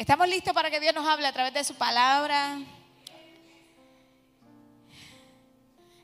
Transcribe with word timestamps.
¿Estamos 0.00 0.26
listos 0.30 0.54
para 0.54 0.70
que 0.70 0.80
Dios 0.80 0.94
nos 0.94 1.06
hable 1.06 1.26
a 1.26 1.32
través 1.34 1.52
de 1.52 1.62
su 1.62 1.74
palabra? 1.74 2.58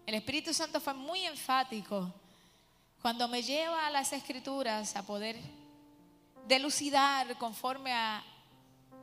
El 0.05 0.15
Espíritu 0.15 0.53
Santo 0.53 0.83
fue 0.83 0.93
muy 0.93 1.25
enfático 1.25 2.13
cuando 3.01 3.27
me 3.27 3.43
lleva 3.43 3.87
a 3.87 3.91
las 3.91 4.13
escrituras 4.13 4.95
a 4.97 5.07
poder 5.07 5.41
delucidar 6.47 7.39
conforme 7.39 7.91
a 7.91 8.23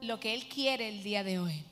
lo 0.01 0.19
que 0.19 0.35
Él 0.35 0.47
quiere 0.47 0.89
el 0.89 1.01
día 1.01 1.23
de 1.23 1.39
hoy. 1.39 1.65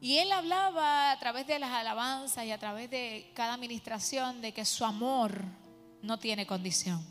Y 0.00 0.16
Él 0.16 0.32
hablaba 0.32 1.10
a 1.10 1.18
través 1.18 1.46
de 1.46 1.58
las 1.58 1.72
alabanzas 1.72 2.46
y 2.46 2.50
a 2.50 2.58
través 2.58 2.88
de 2.88 3.30
cada 3.34 3.52
administración 3.52 4.40
de 4.40 4.54
que 4.54 4.64
su 4.64 4.86
amor 4.86 5.44
no 6.00 6.18
tiene 6.18 6.46
condición. 6.46 7.06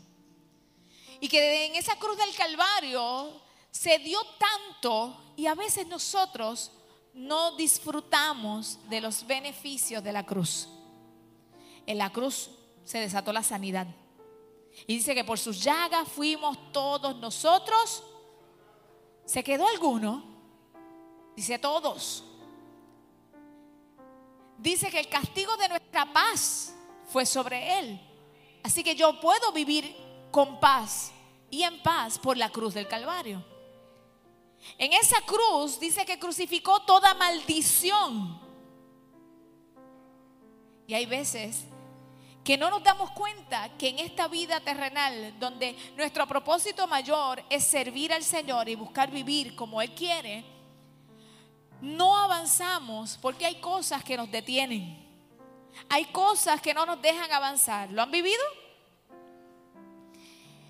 Y 1.20 1.28
que 1.28 1.66
en 1.66 1.76
esa 1.76 1.94
cruz 1.94 2.18
del 2.18 2.34
Calvario 2.34 3.46
se 3.78 3.96
dio 4.00 4.18
tanto 4.38 5.16
y 5.36 5.46
a 5.46 5.54
veces 5.54 5.86
nosotros 5.86 6.72
no 7.14 7.54
disfrutamos 7.54 8.76
de 8.88 9.00
los 9.00 9.24
beneficios 9.24 10.02
de 10.02 10.12
la 10.12 10.26
cruz. 10.26 10.68
En 11.86 11.96
la 11.96 12.10
cruz 12.10 12.50
se 12.82 12.98
desató 12.98 13.32
la 13.32 13.44
sanidad. 13.44 13.86
Y 14.88 14.96
dice 14.96 15.14
que 15.14 15.22
por 15.22 15.38
sus 15.38 15.62
llagas 15.62 16.08
fuimos 16.08 16.72
todos 16.72 17.14
nosotros. 17.18 18.02
¿Se 19.24 19.44
quedó 19.44 19.68
alguno? 19.68 20.24
Dice 21.36 21.56
todos. 21.60 22.24
Dice 24.58 24.90
que 24.90 24.98
el 24.98 25.08
castigo 25.08 25.56
de 25.56 25.68
nuestra 25.68 26.12
paz 26.12 26.74
fue 27.06 27.24
sobre 27.24 27.78
él. 27.78 28.00
Así 28.64 28.82
que 28.82 28.96
yo 28.96 29.20
puedo 29.20 29.52
vivir 29.52 29.94
con 30.32 30.58
paz 30.58 31.12
y 31.48 31.62
en 31.62 31.80
paz 31.80 32.18
por 32.18 32.36
la 32.36 32.50
cruz 32.50 32.74
del 32.74 32.88
Calvario. 32.88 33.57
En 34.76 34.92
esa 34.92 35.20
cruz 35.22 35.78
dice 35.78 36.04
que 36.04 36.18
crucificó 36.18 36.80
toda 36.82 37.14
maldición. 37.14 38.40
Y 40.86 40.94
hay 40.94 41.06
veces 41.06 41.64
que 42.44 42.56
no 42.56 42.70
nos 42.70 42.82
damos 42.82 43.10
cuenta 43.10 43.76
que 43.76 43.88
en 43.88 43.98
esta 43.98 44.26
vida 44.26 44.60
terrenal, 44.60 45.38
donde 45.38 45.76
nuestro 45.96 46.26
propósito 46.26 46.86
mayor 46.86 47.44
es 47.50 47.64
servir 47.64 48.12
al 48.12 48.24
Señor 48.24 48.68
y 48.68 48.74
buscar 48.74 49.10
vivir 49.10 49.54
como 49.54 49.82
Él 49.82 49.94
quiere, 49.94 50.44
no 51.80 52.16
avanzamos 52.16 53.18
porque 53.20 53.46
hay 53.46 53.60
cosas 53.60 54.02
que 54.02 54.16
nos 54.16 54.30
detienen. 54.30 55.06
Hay 55.88 56.06
cosas 56.06 56.60
que 56.60 56.74
no 56.74 56.86
nos 56.86 57.00
dejan 57.00 57.30
avanzar. 57.30 57.90
¿Lo 57.90 58.02
han 58.02 58.10
vivido? 58.10 58.42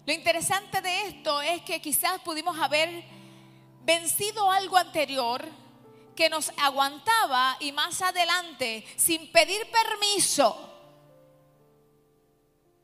Lo 0.05 0.13
interesante 0.13 0.81
de 0.81 1.03
esto 1.03 1.41
es 1.43 1.63
que 1.63 1.81
quizás 1.81 2.21
pudimos 2.23 2.59
haber 2.59 3.05
vencido 3.85 4.51
algo 4.51 4.77
anterior 4.77 5.45
que 6.15 6.29
nos 6.29 6.51
aguantaba 6.57 7.57
y 7.61 7.73
más 7.73 8.03
adelante, 8.03 8.85
sin 8.97 9.31
pedir 9.31 9.71
permiso, 9.71 10.69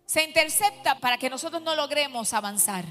se 0.06 0.22
intercepta 0.22 0.98
para 1.00 1.18
que 1.18 1.28
nosotros 1.28 1.60
no 1.62 1.74
logremos 1.74 2.32
avanzar. 2.32 2.84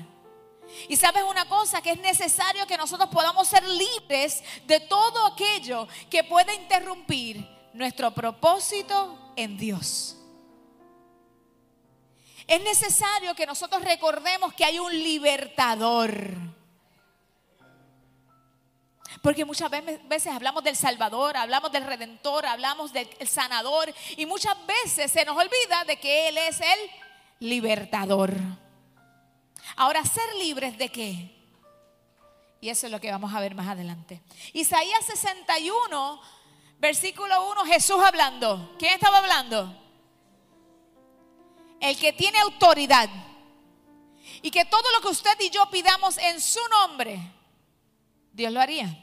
Y 0.89 0.97
sabes 0.97 1.23
una 1.23 1.47
cosa, 1.47 1.81
que 1.81 1.91
es 1.91 1.99
necesario 1.99 2.67
que 2.67 2.77
nosotros 2.77 3.09
podamos 3.09 3.47
ser 3.47 3.63
libres 3.67 4.43
de 4.65 4.79
todo 4.81 5.25
aquello 5.27 5.88
que 6.09 6.23
pueda 6.23 6.53
interrumpir 6.53 7.47
nuestro 7.73 8.11
propósito 8.11 9.33
en 9.35 9.57
Dios. 9.57 10.17
Es 12.47 12.61
necesario 12.61 13.35
que 13.35 13.45
nosotros 13.45 13.83
recordemos 13.83 14.53
que 14.53 14.65
hay 14.65 14.79
un 14.79 14.91
libertador. 14.91 16.52
Porque 19.22 19.45
muchas 19.45 19.69
veces 19.69 20.33
hablamos 20.33 20.64
del 20.64 20.75
Salvador, 20.75 21.38
hablamos 21.38 21.72
del 21.72 21.86
Redentor, 21.86 22.45
hablamos 22.45 22.92
del 22.92 23.08
Sanador 23.28 23.94
y 24.17 24.25
muchas 24.25 24.56
veces 24.66 25.11
se 25.11 25.25
nos 25.25 25.38
olvida 25.38 25.84
de 25.85 25.97
que 25.97 26.29
Él 26.29 26.38
es 26.38 26.59
el 26.62 26.79
libertador. 27.40 28.34
Ahora, 29.75 30.03
ser 30.03 30.35
libres 30.35 30.78
de 30.78 30.90
qué? 30.90 31.34
Y 32.62 32.69
eso 32.69 32.85
es 32.85 32.91
lo 32.91 33.02
que 33.02 33.12
vamos 33.12 33.34
a 33.34 33.40
ver 33.40 33.56
más 33.56 33.68
adelante. 33.68 34.22
Isaías 34.53 35.06
61, 35.06 36.22
versículo 36.79 37.52
1, 37.52 37.66
Jesús 37.66 37.97
hablando. 38.03 38.75
¿Quién 38.79 38.94
estaba 38.94 39.18
hablando? 39.18 39.78
El 41.81 41.97
que 41.97 42.13
tiene 42.13 42.40
autoridad. 42.40 43.09
Y 44.41 44.50
que 44.52 44.66
todo 44.66 44.90
lo 44.91 45.02
que 45.02 45.09
usted 45.09 45.38
y 45.41 45.50
yo 45.50 45.69
pidamos 45.69 46.18
en 46.18 46.40
su 46.40 46.62
nombre, 46.69 47.19
Dios 48.31 48.52
lo 48.53 48.62
haría. 48.62 49.03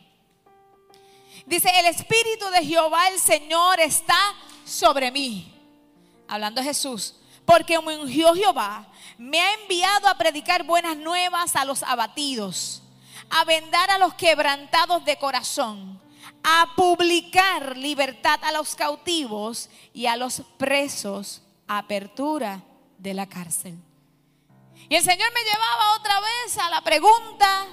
Dice, 1.47 1.71
el 1.79 1.87
Espíritu 1.87 2.47
de 2.51 2.65
Jehová, 2.65 3.09
el 3.09 3.19
Señor, 3.19 3.81
está 3.81 4.35
sobre 4.65 5.11
mí. 5.11 5.53
Hablando 6.29 6.63
Jesús. 6.63 7.17
Porque 7.45 7.81
me 7.81 7.97
ungió 7.97 8.35
Jehová, 8.35 8.87
me 9.19 9.41
ha 9.41 9.55
enviado 9.55 10.09
a 10.09 10.17
predicar 10.17 10.65
buenas 10.65 10.97
nuevas 10.97 11.57
a 11.57 11.65
los 11.65 11.83
abatidos, 11.83 12.83
a 13.29 13.45
vendar 13.45 13.91
a 13.91 13.99
los 13.99 14.15
quebrantados 14.15 15.05
de 15.05 15.19
corazón, 15.19 16.01
a 16.45 16.73
publicar 16.77 17.77
libertad 17.77 18.39
a 18.45 18.53
los 18.53 18.77
cautivos 18.77 19.69
y 19.93 20.07
a 20.07 20.17
los 20.17 20.43
presos, 20.59 21.43
apertura 21.67 22.63
de 22.99 23.15
la 23.15 23.29
cárcel. 23.29 23.77
Y 24.89 24.95
el 24.95 25.03
Señor 25.03 25.33
me 25.33 25.43
llevaba 25.43 25.97
otra 25.97 26.21
vez 26.21 26.59
a 26.59 26.71
la 26.71 26.81
pregunta, 26.83 27.67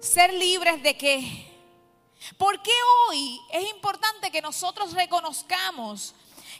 ¿ser 0.00 0.32
libres 0.32 0.82
de 0.82 0.96
qué? 0.96 1.51
¿Por 2.36 2.62
qué 2.62 2.72
hoy 3.08 3.40
es 3.50 3.68
importante 3.70 4.30
que 4.30 4.42
nosotros 4.42 4.92
reconozcamos 4.92 6.14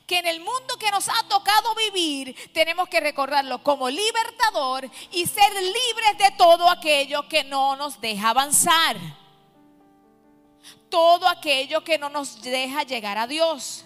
que 0.06 0.18
en 0.18 0.26
el 0.26 0.40
mundo 0.40 0.76
que 0.78 0.90
nos 0.90 1.08
ha 1.08 1.28
tocado 1.28 1.74
vivir 1.74 2.34
tenemos 2.52 2.88
que 2.88 3.00
recordarlo 3.00 3.62
como 3.62 3.88
libertador 3.88 4.90
y 5.12 5.26
ser 5.26 5.52
libres 5.54 6.18
de 6.18 6.30
todo 6.36 6.68
aquello 6.68 7.28
que 7.28 7.44
no 7.44 7.76
nos 7.76 8.00
deja 8.00 8.30
avanzar? 8.30 8.96
Todo 10.90 11.26
aquello 11.28 11.82
que 11.84 11.98
no 11.98 12.10
nos 12.10 12.42
deja 12.42 12.82
llegar 12.82 13.16
a 13.16 13.26
Dios. 13.26 13.84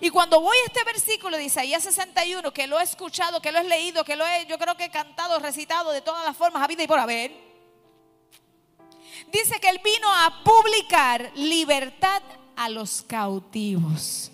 Y 0.00 0.10
cuando 0.10 0.40
voy 0.40 0.56
a 0.58 0.66
este 0.66 0.84
versículo 0.84 1.36
de 1.36 1.44
Isaías 1.44 1.82
61, 1.82 2.52
que 2.52 2.66
lo 2.66 2.78
he 2.78 2.82
escuchado, 2.82 3.40
que 3.40 3.52
lo 3.52 3.58
he 3.58 3.64
leído, 3.64 4.04
que 4.04 4.16
lo 4.16 4.26
he, 4.26 4.46
yo 4.46 4.58
creo 4.58 4.76
que 4.76 4.84
he 4.84 4.90
cantado, 4.90 5.38
recitado 5.38 5.92
de 5.92 6.02
todas 6.02 6.24
las 6.24 6.36
formas, 6.36 6.62
a 6.62 6.66
vida 6.66 6.82
y 6.82 6.86
por 6.86 6.98
haber, 6.98 7.45
dice 9.32 9.60
que 9.60 9.68
Él 9.68 9.80
vino 9.82 10.12
a 10.12 10.42
publicar 10.44 11.30
libertad 11.34 12.22
a 12.56 12.68
los 12.68 13.02
cautivos. 13.02 14.30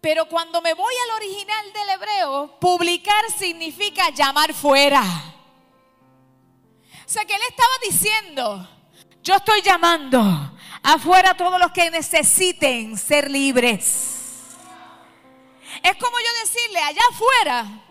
Pero 0.00 0.26
cuando 0.28 0.60
me 0.60 0.74
voy 0.74 0.94
al 1.04 1.16
original 1.16 1.72
del 1.72 1.88
hebreo, 1.90 2.58
publicar 2.58 3.30
significa 3.38 4.10
llamar 4.10 4.52
fuera. 4.52 5.02
O 7.04 7.08
sea 7.08 7.24
que 7.24 7.34
Él 7.34 7.42
estaba 7.48 7.70
diciendo, 7.84 8.68
yo 9.22 9.36
estoy 9.36 9.62
llamando 9.62 10.20
afuera 10.82 11.30
a 11.30 11.36
todos 11.36 11.60
los 11.60 11.70
que 11.70 11.90
necesiten 11.90 12.98
ser 12.98 13.30
libres. 13.30 14.18
Es 15.82 15.96
como 15.96 16.16
yo 16.18 16.46
decirle, 16.46 16.80
allá 16.80 17.02
afuera 17.10 17.82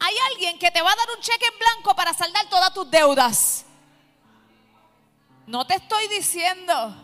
hay 0.00 0.14
alguien 0.30 0.58
que 0.58 0.70
te 0.70 0.82
va 0.82 0.92
a 0.92 0.96
dar 0.96 1.08
un 1.16 1.22
cheque 1.22 1.46
en 1.52 1.58
blanco 1.58 1.94
para 1.94 2.12
saldar 2.12 2.48
todas 2.48 2.72
tus 2.72 2.90
deudas. 2.90 3.64
No 5.46 5.66
te 5.66 5.74
estoy 5.74 6.06
diciendo 6.08 6.94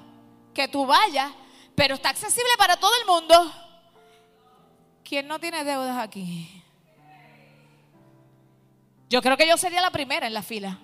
que 0.53 0.69
tú 0.69 0.87
vayas, 0.87 1.33
pero 1.75 1.95
está 1.95 2.11
accesible 2.11 2.51
para 2.57 2.77
todo 2.77 2.93
el 3.01 3.07
mundo. 3.07 3.53
¿Quién 5.03 5.27
no 5.27 5.39
tiene 5.39 5.65
deudas 5.65 5.99
aquí? 5.99 6.63
Yo 9.09 9.21
creo 9.23 9.37
que 9.37 9.47
yo 9.47 9.57
sería 9.57 9.81
la 9.81 9.91
primera 9.91 10.27
en 10.27 10.35
la 10.35 10.43
fila. 10.43 10.79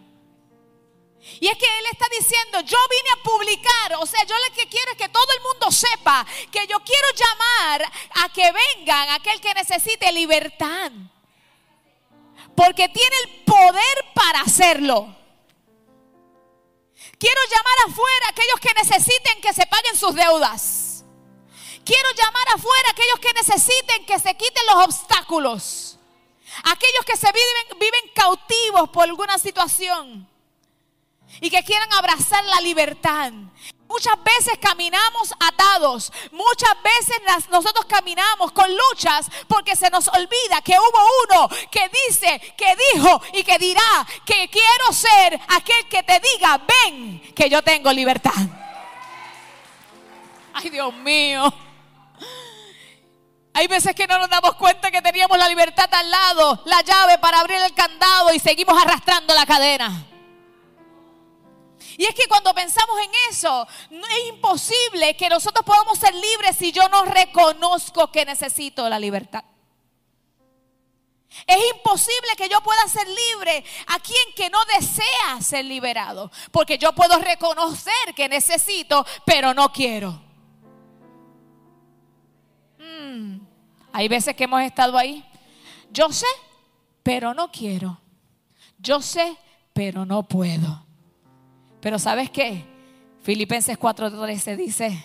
Y 1.38 1.48
es 1.48 1.58
que 1.58 1.66
Él 1.66 1.84
está 1.92 2.06
diciendo, 2.18 2.60
yo 2.60 2.78
vine 2.88 3.10
a 3.14 3.22
publicar, 3.22 3.94
o 4.00 4.06
sea, 4.06 4.24
yo 4.24 4.34
lo 4.48 4.54
que 4.54 4.68
quiero 4.68 4.92
es 4.92 4.96
que 4.96 5.08
todo 5.10 5.26
el 5.36 5.42
mundo 5.42 5.70
sepa 5.70 6.26
que 6.50 6.66
yo 6.66 6.80
quiero 6.80 7.08
llamar 7.14 7.92
a 8.24 8.28
que 8.32 8.50
vengan 8.52 9.10
aquel 9.10 9.38
que 9.40 9.52
necesite 9.52 10.10
libertad 10.12 10.90
porque 12.54 12.88
tiene 12.88 13.16
el 13.24 13.44
poder 13.44 14.04
para 14.14 14.40
hacerlo. 14.40 15.16
Quiero 17.18 17.40
llamar 17.50 17.92
afuera 17.92 18.26
a 18.26 18.30
aquellos 18.30 18.60
que 18.60 18.74
necesiten 18.74 19.40
que 19.42 19.52
se 19.52 19.66
paguen 19.66 19.96
sus 19.96 20.14
deudas. 20.14 21.04
Quiero 21.84 22.08
llamar 22.12 22.48
afuera 22.54 22.88
a 22.88 22.92
aquellos 22.92 23.20
que 23.20 23.32
necesiten 23.34 24.06
que 24.06 24.18
se 24.18 24.34
quiten 24.36 24.62
los 24.66 24.84
obstáculos. 24.86 25.98
Aquellos 26.64 27.04
que 27.06 27.16
se 27.16 27.26
viven, 27.26 27.78
viven 27.78 28.10
cautivos 28.14 28.90
por 28.90 29.04
alguna 29.04 29.38
situación 29.38 30.28
y 31.40 31.50
que 31.50 31.62
quieran 31.62 31.92
abrazar 31.92 32.44
la 32.44 32.60
libertad. 32.60 33.32
Muchas 33.90 34.22
veces 34.22 34.56
caminamos 34.60 35.34
atados. 35.40 36.12
Muchas 36.30 36.74
veces 36.80 37.48
nosotros 37.50 37.84
caminamos 37.86 38.52
con 38.52 38.70
luchas 38.70 39.28
porque 39.48 39.74
se 39.74 39.90
nos 39.90 40.06
olvida 40.06 40.62
que 40.62 40.78
hubo 40.78 40.98
uno 41.26 41.48
que 41.72 41.90
dice, 42.06 42.54
que 42.56 42.76
dijo 42.94 43.20
y 43.32 43.42
que 43.42 43.58
dirá 43.58 44.06
que 44.24 44.48
quiero 44.48 44.92
ser 44.92 45.40
aquel 45.48 45.88
que 45.88 46.04
te 46.04 46.20
diga, 46.20 46.60
ven, 46.84 47.34
que 47.34 47.50
yo 47.50 47.62
tengo 47.62 47.92
libertad. 47.92 48.30
Ay, 50.54 50.70
Dios 50.70 50.94
mío. 50.94 51.52
Hay 53.52 53.66
veces 53.66 53.92
que 53.96 54.06
no 54.06 54.18
nos 54.20 54.30
damos 54.30 54.54
cuenta 54.54 54.92
que 54.92 55.02
teníamos 55.02 55.36
la 55.36 55.48
libertad 55.48 55.92
al 55.92 56.08
lado, 56.08 56.62
la 56.64 56.80
llave 56.82 57.18
para 57.18 57.40
abrir 57.40 57.60
el 57.60 57.74
candado 57.74 58.32
y 58.32 58.38
seguimos 58.38 58.80
arrastrando 58.80 59.34
la 59.34 59.44
cadena. 59.44 60.06
Y 62.00 62.06
es 62.06 62.14
que 62.14 62.26
cuando 62.28 62.54
pensamos 62.54 62.98
en 62.98 63.10
eso, 63.28 63.68
es 63.90 64.28
imposible 64.30 65.14
que 65.18 65.28
nosotros 65.28 65.62
podamos 65.66 65.98
ser 65.98 66.14
libres 66.14 66.56
si 66.56 66.72
yo 66.72 66.88
no 66.88 67.04
reconozco 67.04 68.10
que 68.10 68.24
necesito 68.24 68.88
la 68.88 68.98
libertad. 68.98 69.44
Es 71.46 71.58
imposible 71.76 72.30
que 72.38 72.48
yo 72.48 72.62
pueda 72.62 72.88
ser 72.88 73.06
libre 73.06 73.62
a 73.88 73.98
quien 73.98 74.34
que 74.34 74.48
no 74.48 74.56
desea 74.78 75.42
ser 75.42 75.66
liberado. 75.66 76.32
Porque 76.50 76.78
yo 76.78 76.94
puedo 76.94 77.18
reconocer 77.18 78.14
que 78.16 78.30
necesito, 78.30 79.04
pero 79.26 79.52
no 79.52 79.70
quiero. 79.70 80.22
Mm, 82.78 83.40
hay 83.92 84.08
veces 84.08 84.34
que 84.34 84.44
hemos 84.44 84.62
estado 84.62 84.96
ahí. 84.96 85.22
Yo 85.90 86.10
sé, 86.10 86.24
pero 87.02 87.34
no 87.34 87.52
quiero. 87.52 88.00
Yo 88.78 89.02
sé, 89.02 89.36
pero 89.74 90.06
no 90.06 90.22
puedo. 90.22 90.86
Pero 91.80 91.98
¿sabes 91.98 92.30
qué? 92.30 92.64
Filipenses 93.22 93.78
4:13 93.78 94.56
dice, 94.56 95.04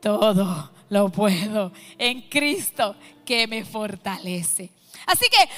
todo 0.00 0.70
lo 0.88 1.08
puedo 1.10 1.72
en 1.98 2.22
Cristo 2.28 2.96
que 3.24 3.46
me 3.46 3.64
fortalece. 3.64 4.70
Así 5.06 5.26
que 5.30 5.48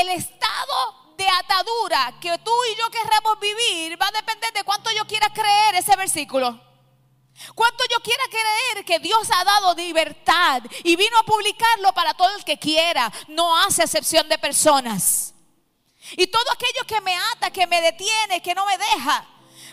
el, 0.00 0.08
estado 0.10 1.14
de 1.16 1.26
atadura 1.26 2.14
que 2.20 2.36
tú 2.38 2.50
y 2.72 2.78
yo 2.78 2.90
querramos 2.90 3.40
vivir 3.40 4.00
va 4.00 4.08
a 4.08 4.12
depender 4.12 4.52
de 4.52 4.64
cuánto 4.64 4.90
yo 4.92 5.06
quiera 5.06 5.28
creer 5.32 5.76
ese 5.76 5.96
versículo. 5.96 6.60
Cuánto 7.54 7.84
yo 7.90 8.00
quiera 8.02 8.22
creer 8.30 8.84
que 8.84 8.98
Dios 8.98 9.28
ha 9.34 9.44
dado 9.44 9.74
libertad 9.74 10.62
y 10.84 10.96
vino 10.96 11.18
a 11.18 11.24
publicarlo 11.24 11.92
para 11.92 12.14
todo 12.14 12.36
el 12.36 12.44
que 12.44 12.58
quiera. 12.58 13.10
No 13.28 13.58
hace 13.58 13.82
excepción 13.82 14.28
de 14.28 14.38
personas. 14.38 15.31
Y 16.16 16.26
todo 16.26 16.44
aquello 16.52 16.86
que 16.86 17.00
me 17.00 17.16
ata, 17.32 17.50
que 17.50 17.66
me 17.66 17.80
detiene, 17.80 18.42
que 18.42 18.54
no 18.54 18.66
me 18.66 18.76
deja, 18.78 19.26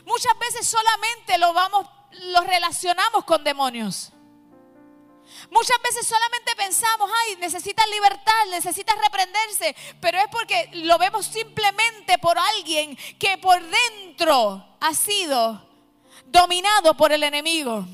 muchas 0.06 0.38
veces 0.40 0.68
solamente 0.68 1.38
lo 1.38 1.54
vamos, 1.54 1.88
lo 2.12 2.42
relacionamos 2.42 3.26
con 3.26 3.44
demonios. 3.44 4.12
Muchas 5.52 5.82
veces 5.82 6.08
solamente 6.08 6.56
pensamos, 6.56 7.10
ay, 7.22 7.36
necesita 7.38 7.86
libertad, 7.88 8.46
necesita 8.50 8.94
reprenderse, 8.96 9.76
pero 10.02 10.18
es 10.20 10.28
porque 10.32 10.70
lo 10.74 10.98
vemos 10.98 11.26
simplemente 11.26 12.18
por 12.18 12.38
alguien 12.38 12.98
que 13.18 13.38
por 13.38 13.62
dentro 13.62 14.78
ha 14.80 14.94
sido 14.94 15.68
dominado 16.26 16.96
por 16.96 17.12
el 17.12 17.24
enemigo. 17.24 17.86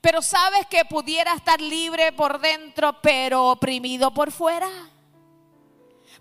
Pero 0.00 0.22
sabes 0.22 0.66
que 0.66 0.84
pudiera 0.84 1.34
estar 1.34 1.60
libre 1.60 2.12
por 2.12 2.40
dentro, 2.40 3.00
pero 3.00 3.50
oprimido 3.50 4.12
por 4.12 4.32
fuera. 4.32 4.68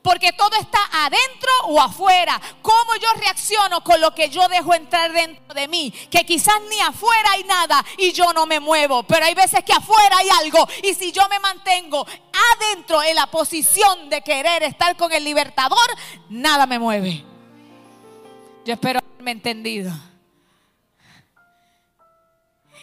Porque 0.01 0.33
todo 0.33 0.56
está 0.56 0.80
adentro 0.92 1.50
o 1.65 1.80
afuera. 1.80 2.42
¿Cómo 2.62 2.95
yo 3.00 3.07
reacciono 3.19 3.83
con 3.83 4.01
lo 4.01 4.15
que 4.15 4.30
yo 4.30 4.48
dejo 4.48 4.74
entrar 4.74 5.12
dentro 5.12 5.53
de 5.53 5.68
mí? 5.68 5.92
Que 6.09 6.25
quizás 6.25 6.56
ni 6.69 6.80
afuera 6.80 7.31
hay 7.33 7.44
nada 7.44 7.86
y 7.98 8.12
yo 8.12 8.33
no 8.33 8.45
me 8.45 8.59
muevo. 8.59 9.03
Pero 9.03 9.25
hay 9.25 9.36
veces 9.36 9.63
que 9.63 9.74
afuera 9.74 10.18
hay 10.18 10.30
algo. 10.44 10.68
Y 10.83 10.94
si 10.95 11.12
yo 11.12 11.27
me 11.30 11.39
mantengo 11.39 12.06
adentro 12.53 13.03
en 13.03 13.15
la 13.15 13.27
posición 13.27 14.09
de 14.09 14.21
querer 14.21 14.63
estar 14.63 14.95
con 14.98 15.12
el 15.12 15.24
libertador, 15.24 15.77
nada 16.30 16.65
me 16.65 16.80
mueve. 16.80 17.24
Yo 18.65 18.74
espero 18.74 19.00
haberme 19.00 19.31
entendido. 19.31 19.92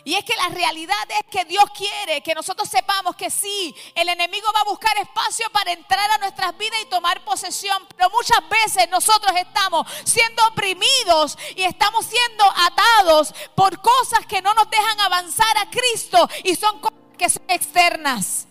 Y 0.05 0.15
es 0.15 0.25
que 0.25 0.35
la 0.37 0.49
realidad 0.49 0.97
es 1.11 1.31
que 1.31 1.45
Dios 1.45 1.65
quiere 1.77 2.23
que 2.23 2.35
nosotros 2.35 2.69
sepamos 2.69 3.17
que 3.17 3.31
sí, 3.31 3.75
el 3.95 4.09
enemigo 4.09 4.47
va 4.55 4.61
a 4.61 4.71
buscar 4.71 4.97
espacio 4.99 5.47
para 5.51 5.73
entrar 5.73 6.11
a 6.11 6.19
nuestras 6.19 6.57
vidas 6.57 6.79
y 6.83 6.87
tomar 6.87 7.25
posesión, 7.25 7.87
pero 7.97 8.11
muchas 8.11 8.41
veces 8.49 8.89
nosotros 8.91 9.33
estamos 9.37 9.87
siendo 10.05 10.47
oprimidos 10.47 11.37
y 11.57 11.63
estamos 11.63 12.07
siendo 12.07 12.45
atados 12.57 13.35
por 13.55 13.81
cosas 13.81 14.27
que 14.27 14.43
no 14.43 14.55
nos 14.55 14.71
dejan 14.71 15.01
avanzar 15.01 15.59
a 15.59 15.71
Cristo 15.71 16.29
y 16.45 16.55
son 16.55 16.81
cosas 16.81 16.99
que 17.17 17.29
son 17.29 17.43
externas. 17.49 18.47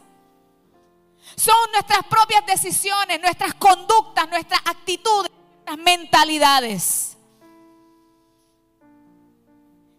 Son 1.35 1.55
nuestras 1.71 2.03
propias 2.09 2.45
decisiones, 2.45 3.19
nuestras 3.19 3.53
conductas, 3.55 4.27
nuestras 4.29 4.61
actitudes, 4.65 5.31
nuestras 5.65 5.77
mentalidades 5.77 7.16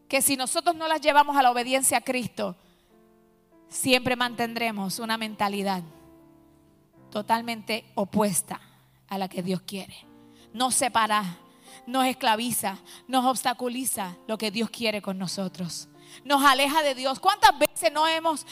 que 0.09 0.23
si 0.23 0.37
nosotros 0.37 0.75
no 0.75 0.89
las 0.89 1.01
llevamos 1.01 1.37
a 1.37 1.43
la 1.43 1.51
obediencia 1.51 1.99
a 1.99 2.01
Cristo, 2.01 2.57
siempre 3.69 4.17
mantendremos 4.17 4.99
una 4.99 5.19
mentalidad 5.19 5.83
totalmente 7.11 7.85
opuesta 7.95 8.61
a 9.09 9.19
la 9.19 9.29
que 9.29 9.43
Dios 9.43 9.63
quiere. 9.63 10.07
Nos 10.53 10.75
separa, 10.75 11.39
nos 11.87 12.07
esclaviza, 12.07 12.79
nos 13.07 13.27
obstaculiza 13.27 14.17
lo 14.27 14.39
que 14.39 14.51
Dios 14.51 14.71
quiere 14.71 15.03
con 15.03 15.19
nosotros. 15.19 15.89
Nos 16.25 16.43
aleja 16.43 16.83
de 16.83 16.95
Dios. 16.95 17.21
¿Cuántas 17.21 17.59
veces 17.59 17.93
no 17.93 18.09
hemos 18.09 18.47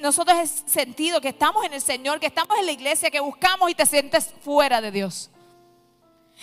nosotros 0.00 0.36
sentido 0.66 1.20
que 1.20 1.28
estamos 1.28 1.64
en 1.64 1.74
el 1.74 1.80
Señor, 1.80 2.18
que 2.18 2.26
estamos 2.26 2.58
en 2.58 2.66
la 2.66 2.72
iglesia, 2.72 3.10
que 3.10 3.20
buscamos 3.20 3.70
y 3.70 3.74
te 3.74 3.86
sientes 3.86 4.34
fuera 4.42 4.80
de 4.80 4.90
Dios? 4.90 5.30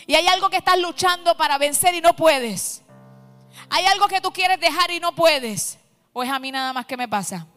Y 0.08 0.16
hay 0.16 0.28
algo 0.28 0.50
que 0.50 0.58
estás 0.58 0.80
luchando 0.80 1.36
para 1.36 1.58
vencer 1.58 1.94
y 1.94 2.02
no 2.02 2.16
puedes. 2.16 2.85
Hay 3.70 3.86
algo 3.86 4.08
que 4.08 4.22
tú 4.22 4.32
quieres 4.32 4.60
dejar 4.60 4.92
y 4.92 5.00
no 5.00 5.14
puedes. 5.14 5.78
O 6.14 6.24
es 6.24 6.30
a 6.30 6.40
mí 6.40 6.52
nada 6.52 6.74
más 6.74 6.86
que 6.86 6.98
me 6.98 7.08
pasa. 7.08 7.48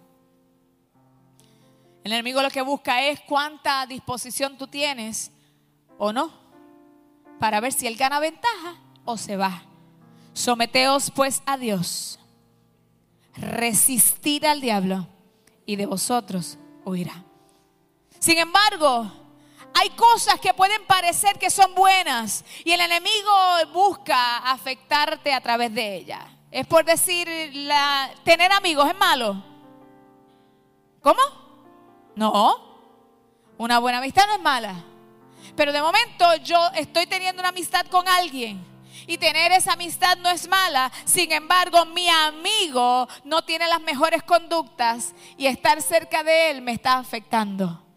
El 2.05 2.13
enemigo 2.13 2.43
lo 2.43 2.51
que 2.51 2.63
busca 2.63 3.03
es 3.03 3.21
cuánta 3.21 3.87
disposición 3.87 4.57
tú 4.57 4.67
tienes 4.67 5.31
o 5.99 6.13
no. 6.13 6.33
Para 7.39 7.61
ver 7.61 7.73
si 7.73 7.87
él 7.87 7.97
gana 7.97 8.19
ventaja 8.19 8.77
o 9.05 9.17
se 9.17 9.37
va. 9.37 9.63
Someteos 10.33 11.11
pues 11.11 11.43
a 11.47 11.57
Dios. 11.57 12.19
Resistir 13.37 14.47
al 14.47 14.61
diablo 14.61 15.07
y 15.67 15.77
de 15.77 15.87
vosotros 15.87 16.59
huirá. 16.85 17.25
Sin 18.19 18.39
embargo, 18.39 19.13
hay 19.75 19.91
cosas 19.91 20.41
que 20.41 20.55
pueden 20.55 20.85
parecer 20.87 21.39
que 21.39 21.51
son 21.51 21.75
buenas 21.75 22.45
y 22.65 22.73
el 22.73 22.81
enemigo 22.81 23.31
busca 23.73 24.39
afectarte 24.39 25.33
a 25.33 25.41
través 25.41 25.73
de 25.73 25.97
ellas. 25.97 26.25
Es 26.51 26.67
por 26.67 26.85
decir, 26.85 27.29
la, 27.55 28.11
tener 28.25 28.51
amigos 28.53 28.89
es 28.89 28.97
malo. 28.97 29.43
¿Cómo? 31.01 31.21
No. 32.17 32.67
Una 33.59 33.79
buena 33.79 33.99
amistad 33.99 34.27
no 34.27 34.35
es 34.35 34.41
mala. 34.41 34.85
Pero 35.55 35.73
de 35.73 35.83
momento 35.83 36.37
yo 36.37 36.59
estoy 36.75 37.07
teniendo 37.07 37.41
una 37.41 37.51
amistad 37.51 37.87
con 37.87 38.09
alguien 38.09 38.65
y 39.07 39.19
tener 39.19 39.53
esa 39.53 39.75
amistad 39.75 40.17
no 40.19 40.29
es 40.29 40.49
mala. 40.49 40.91
Sin 41.05 41.33
embargo, 41.33 41.85
mi 41.87 42.09
amigo 42.09 43.09
no 43.25 43.43
tiene 43.43 43.67
las 43.69 43.81
mejores 43.81 44.23
conductas 44.23 45.15
y 45.37 45.47
estar 45.47 45.83
cerca 45.83 46.23
de 46.23 46.51
él 46.51 46.63
me 46.63 46.73
está 46.73 46.99
afectando 46.99 47.88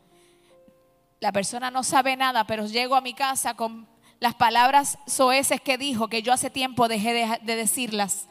la 1.21 1.31
persona 1.31 1.69
no 1.69 1.83
sabe 1.83 2.17
nada, 2.17 2.45
pero 2.45 2.65
llego 2.65 2.95
a 2.95 3.01
mi 3.01 3.13
casa 3.13 3.53
con 3.53 3.87
las 4.19 4.33
palabras 4.33 4.97
soeces 5.05 5.61
que 5.61 5.77
dijo, 5.77 6.07
que 6.07 6.23
yo 6.23 6.33
hace 6.33 6.49
tiempo 6.49 6.87
dejé 6.87 7.13
de, 7.13 7.55
decirlas. 7.55 8.27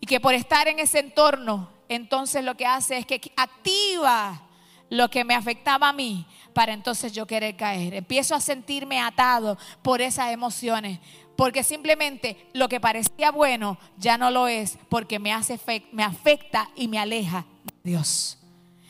Y 0.00 0.06
que 0.06 0.18
por 0.18 0.34
estar 0.34 0.66
en 0.66 0.78
ese 0.78 0.98
entorno, 0.98 1.70
entonces 1.90 2.42
lo 2.42 2.56
que 2.56 2.66
hace 2.66 2.96
es 2.96 3.06
que 3.06 3.20
activa 3.36 4.42
lo 4.88 5.10
que 5.10 5.24
me 5.24 5.34
afectaba 5.34 5.90
a 5.90 5.92
mí 5.92 6.26
para 6.54 6.72
entonces 6.72 7.12
yo 7.12 7.26
querer 7.26 7.54
caer. 7.56 7.94
Empiezo 7.94 8.34
a 8.34 8.40
sentirme 8.40 9.00
atado 9.00 9.58
por 9.82 10.00
esas 10.00 10.32
emociones, 10.32 11.00
porque 11.36 11.62
simplemente 11.62 12.48
lo 12.54 12.70
que 12.70 12.80
parecía 12.80 13.30
bueno 13.30 13.78
ya 13.98 14.16
no 14.16 14.30
lo 14.30 14.48
es, 14.48 14.78
porque 14.88 15.18
me, 15.18 15.34
hace, 15.34 15.60
me 15.92 16.02
afecta 16.02 16.70
y 16.74 16.88
me 16.88 16.98
aleja 16.98 17.44
de 17.62 17.90
Dios. 17.90 18.38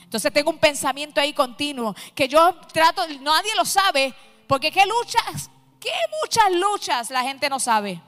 Entonces 0.08 0.32
tengo 0.32 0.48
un 0.48 0.56
pensamiento 0.56 1.20
ahí 1.20 1.34
continuo 1.34 1.94
que 2.14 2.28
yo 2.28 2.54
trato, 2.72 3.06
nadie 3.20 3.54
lo 3.54 3.66
sabe, 3.66 4.14
porque 4.46 4.72
qué 4.72 4.86
luchas, 4.86 5.50
qué 5.78 5.92
muchas 6.22 6.50
luchas 6.52 7.10
la 7.10 7.22
gente 7.24 7.50
no 7.50 7.60
sabe. 7.60 8.00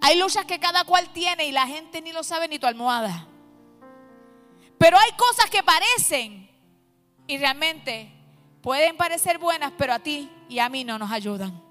Hay 0.00 0.18
luchas 0.18 0.46
que 0.46 0.58
cada 0.58 0.82
cual 0.82 1.08
tiene 1.10 1.44
y 1.44 1.52
la 1.52 1.64
gente 1.64 2.02
ni 2.02 2.10
lo 2.10 2.24
sabe 2.24 2.48
ni 2.48 2.58
tu 2.58 2.66
almohada. 2.66 3.28
Pero 4.78 4.98
hay 4.98 5.12
cosas 5.12 5.48
que 5.48 5.62
parecen 5.62 6.50
y 7.28 7.38
realmente 7.38 8.12
pueden 8.60 8.96
parecer 8.96 9.38
buenas, 9.38 9.72
pero 9.78 9.92
a 9.92 10.00
ti 10.00 10.28
y 10.48 10.58
a 10.58 10.68
mí 10.68 10.82
no 10.82 10.98
nos 10.98 11.12
ayudan. 11.12 11.67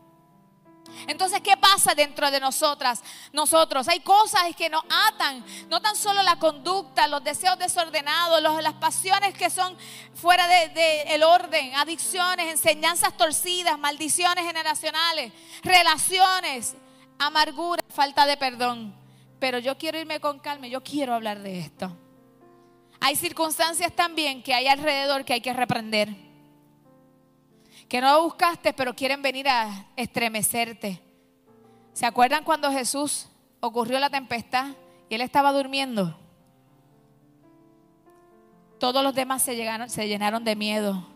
Entonces, 1.08 1.42
¿qué 1.42 1.58
pasa 1.58 1.94
dentro 1.96 2.30
de 2.32 2.40
nosotras? 2.40 3.02
Nosotros, 3.32 3.88
hay 3.88 4.00
cosas 4.00 4.44
que 4.56 4.70
nos 4.70 4.84
atan, 4.90 5.44
no 5.70 5.82
tan 5.82 5.96
solo 5.96 6.22
la 6.24 6.38
conducta, 6.40 7.08
los 7.08 7.24
deseos 7.24 7.58
desordenados, 7.58 8.42
las 8.42 8.74
pasiones 8.74 9.34
que 9.34 9.50
son 9.50 9.78
fuera 10.14 10.48
del 10.48 10.74
de, 10.74 11.26
orden, 11.26 11.76
adicciones, 11.76 12.52
enseñanzas 12.52 13.16
torcidas, 13.16 13.78
maldiciones 13.78 14.46
generacionales, 14.46 15.32
relaciones, 15.64 16.76
amargura, 17.20 17.84
falta 17.90 18.26
de 18.26 18.38
perdón. 18.38 18.96
Pero 19.40 19.60
yo 19.60 19.78
quiero 19.78 20.00
irme 20.00 20.20
con 20.20 20.40
calma, 20.40 20.68
yo 20.68 20.84
quiero 20.84 21.14
hablar 21.14 21.40
de 21.40 21.60
esto. 21.60 21.96
Hay 23.00 23.16
circunstancias 23.16 23.94
también 23.96 24.42
que 24.42 24.54
hay 24.54 24.68
alrededor 24.68 25.24
que 25.24 25.34
hay 25.34 25.42
que 25.42 25.54
reprender. 25.54 26.27
Que 27.88 28.02
no 28.02 28.24
buscaste, 28.24 28.74
pero 28.74 28.96
quieren 28.96 29.22
venir 29.22 29.48
a 29.48 29.88
estremecerte. 29.96 31.02
¿Se 31.94 32.06
acuerdan 32.06 32.44
cuando 32.44 32.72
Jesús 32.72 33.28
ocurrió 33.60 34.00
la 34.00 34.10
tempestad 34.10 34.72
y 35.10 35.16
él 35.16 35.22
estaba 35.22 35.52
durmiendo? 35.54 36.18
Todos 38.80 39.04
los 39.04 39.16
demás 39.16 39.42
se, 39.42 39.56
llegaron, 39.56 39.90
se 39.90 40.08
llenaron 40.08 40.44
de 40.44 40.56
miedo. 40.56 41.08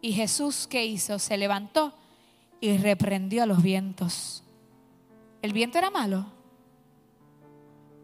Y 0.00 0.12
Jesús, 0.12 0.66
¿qué 0.66 0.86
hizo? 0.86 1.18
Se 1.18 1.36
levantó 1.36 1.92
y 2.60 2.76
reprendió 2.78 3.42
a 3.42 3.46
los 3.46 3.62
vientos. 3.62 4.42
¿El 5.42 5.52
viento 5.52 5.78
era 5.78 5.90
malo? 5.90 6.26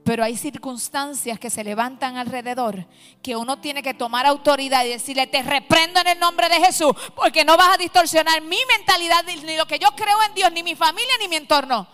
Pero 0.04 0.24
hay 0.24 0.36
circunstancias 0.36 1.38
que 1.38 1.50
se 1.50 1.62
levantan 1.62 2.16
alrededor 2.16 2.86
que 3.22 3.36
uno 3.36 3.60
tiene 3.60 3.82
que 3.82 3.94
tomar 3.94 4.26
autoridad 4.26 4.84
y 4.84 4.88
decirle, 4.88 5.26
te 5.26 5.42
reprendo 5.42 6.00
en 6.00 6.08
el 6.08 6.18
nombre 6.18 6.48
de 6.48 6.56
Jesús, 6.56 6.92
porque 7.14 7.44
no 7.44 7.56
vas 7.56 7.74
a 7.74 7.78
distorsionar 7.78 8.40
mi 8.40 8.58
mentalidad, 8.76 9.24
ni 9.44 9.56
lo 9.56 9.66
que 9.66 9.78
yo 9.78 9.88
creo 9.94 10.22
en 10.22 10.34
Dios, 10.34 10.50
ni 10.52 10.62
mi 10.62 10.74
familia, 10.74 11.12
ni 11.20 11.28
mi 11.28 11.36
entorno. 11.36 11.86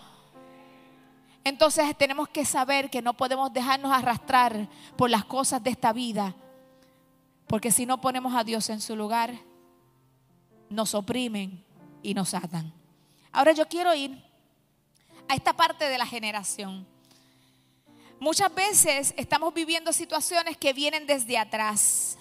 Entonces 1.42 1.96
tenemos 1.96 2.28
que 2.28 2.44
saber 2.44 2.90
que 2.90 3.02
no 3.02 3.14
podemos 3.14 3.52
dejarnos 3.52 3.92
arrastrar 3.92 4.68
por 4.96 5.10
las 5.10 5.24
cosas 5.24 5.62
de 5.62 5.70
esta 5.70 5.92
vida, 5.92 6.34
porque 7.46 7.70
si 7.70 7.86
no 7.86 8.00
ponemos 8.00 8.34
a 8.34 8.44
Dios 8.44 8.68
en 8.70 8.80
su 8.80 8.96
lugar, 8.96 9.32
nos 10.68 10.94
oprimen 10.94 11.64
y 12.02 12.14
nos 12.14 12.34
atan. 12.34 12.72
Ahora 13.32 13.52
yo 13.52 13.68
quiero 13.68 13.94
ir 13.94 14.24
a 15.28 15.34
esta 15.34 15.52
parte 15.52 15.88
de 15.88 15.98
la 15.98 16.06
generación. 16.06 16.86
Muchas 18.18 18.54
veces 18.54 19.14
estamos 19.16 19.52
viviendo 19.52 19.92
situaciones 19.92 20.56
que 20.56 20.72
vienen 20.72 21.06
desde 21.06 21.36
atrás. 21.36 22.18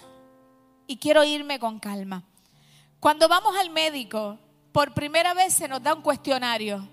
Y 0.88 0.98
quiero 0.98 1.24
irme 1.24 1.58
con 1.60 1.80
calma. 1.80 2.24
Cuando 3.00 3.28
vamos 3.28 3.56
al 3.58 3.70
médico, 3.70 4.38
por 4.72 4.94
primera 4.94 5.34
vez 5.34 5.54
se 5.54 5.68
nos 5.68 5.82
da 5.82 5.94
un 5.94 6.02
cuestionario. 6.02 6.88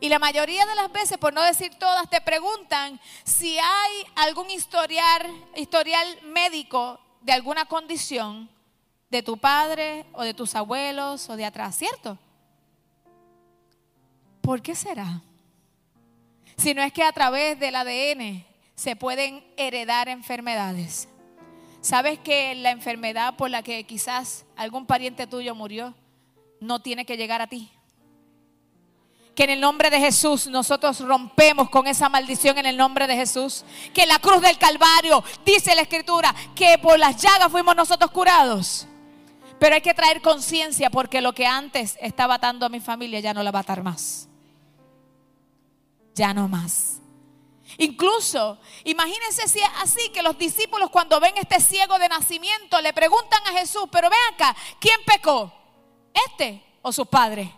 Y 0.00 0.08
la 0.08 0.18
mayoría 0.18 0.64
de 0.64 0.74
las 0.74 0.90
veces, 0.92 1.18
por 1.18 1.32
no 1.32 1.42
decir 1.42 1.74
todas, 1.74 2.08
te 2.08 2.20
preguntan 2.20 3.00
si 3.24 3.58
hay 3.58 4.04
algún 4.16 4.48
historial, 4.50 5.26
médico 6.24 7.00
de 7.20 7.32
alguna 7.32 7.66
condición 7.66 8.48
de 9.10 9.22
tu 9.22 9.38
padre 9.38 10.06
o 10.12 10.22
de 10.22 10.34
tus 10.34 10.54
abuelos 10.54 11.28
o 11.28 11.36
de 11.36 11.44
atrás, 11.44 11.76
¿cierto? 11.76 12.18
¿Por 14.40 14.62
qué 14.62 14.74
será? 14.74 15.22
Si 16.58 16.74
no 16.74 16.82
es 16.82 16.92
que 16.92 17.04
a 17.04 17.12
través 17.12 17.58
del 17.58 17.76
ADN 17.76 18.44
se 18.74 18.96
pueden 18.96 19.44
heredar 19.56 20.08
enfermedades. 20.08 21.08
¿Sabes 21.80 22.18
que 22.18 22.54
la 22.56 22.72
enfermedad 22.72 23.36
por 23.36 23.48
la 23.48 23.62
que 23.62 23.84
quizás 23.84 24.44
algún 24.56 24.84
pariente 24.84 25.28
tuyo 25.28 25.54
murió 25.54 25.94
no 26.60 26.80
tiene 26.80 27.04
que 27.04 27.16
llegar 27.16 27.40
a 27.40 27.46
ti? 27.46 27.70
Que 29.36 29.44
en 29.44 29.50
el 29.50 29.60
nombre 29.60 29.88
de 29.88 30.00
Jesús 30.00 30.48
nosotros 30.48 30.98
rompemos 30.98 31.70
con 31.70 31.86
esa 31.86 32.08
maldición 32.08 32.58
en 32.58 32.66
el 32.66 32.76
nombre 32.76 33.06
de 33.06 33.14
Jesús. 33.14 33.64
Que 33.94 34.04
la 34.04 34.18
cruz 34.18 34.42
del 34.42 34.58
Calvario, 34.58 35.22
dice 35.44 35.76
la 35.76 35.82
Escritura, 35.82 36.34
que 36.56 36.76
por 36.78 36.98
las 36.98 37.22
llagas 37.22 37.52
fuimos 37.52 37.76
nosotros 37.76 38.10
curados. 38.10 38.88
Pero 39.60 39.76
hay 39.76 39.80
que 39.80 39.94
traer 39.94 40.20
conciencia 40.20 40.90
porque 40.90 41.20
lo 41.20 41.32
que 41.32 41.46
antes 41.46 41.96
estaba 42.00 42.34
atando 42.34 42.66
a 42.66 42.68
mi 42.68 42.80
familia 42.80 43.20
ya 43.20 43.32
no 43.32 43.44
la 43.44 43.52
va 43.52 43.60
a 43.60 43.62
atar 43.62 43.84
más 43.84 44.27
ya 46.18 46.34
no 46.34 46.48
más. 46.48 47.00
Incluso, 47.78 48.58
imagínense 48.84 49.46
si 49.48 49.60
es 49.60 49.70
así 49.80 50.10
que 50.10 50.22
los 50.22 50.36
discípulos 50.36 50.90
cuando 50.90 51.20
ven 51.20 51.34
este 51.36 51.60
ciego 51.60 51.98
de 51.98 52.08
nacimiento 52.08 52.80
le 52.80 52.92
preguntan 52.92 53.40
a 53.46 53.58
Jesús, 53.58 53.84
pero 53.92 54.10
ven 54.10 54.18
acá, 54.34 54.56
¿quién 54.80 54.98
pecó? 55.06 55.52
¿Este 56.26 56.62
o 56.82 56.92
su 56.92 57.06
padre? 57.06 57.54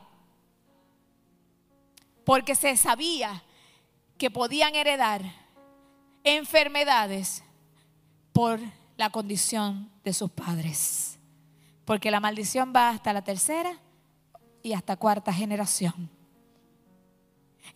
Porque 2.25 2.55
se 2.55 2.77
sabía 2.77 3.43
que 4.19 4.31
podían 4.31 4.75
heredar 4.75 5.23
enfermedades 6.23 7.43
por 8.33 8.61
la 8.99 9.11
condición 9.11 9.91
de 10.05 10.13
sus 10.13 10.31
padres. 10.31 11.19
Porque 11.87 12.11
la 12.11 12.21
maldición 12.21 12.73
va 12.77 12.91
hasta 12.91 13.15
la 13.15 13.23
tercera 13.23 13.79
y 14.63 14.75
hasta 14.75 14.97
cuarta 14.97 15.33
generación. 15.33 16.11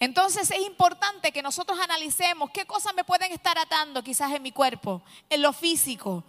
Entonces 0.01 0.51
es 0.51 0.61
importante 0.67 1.33
que 1.33 1.43
nosotros 1.43 1.79
analicemos 1.79 2.51
qué 2.51 2.67
cosas 2.67 2.95
me 2.95 3.05
pueden 3.05 3.33
estar 3.33 3.57
atando 3.59 4.03
quizás 4.03 4.33
en 4.33 4.43
mi 4.43 4.53
cuerpo, 4.53 5.03
en 5.31 5.43
lo 5.43 5.53
físico. 5.53 6.25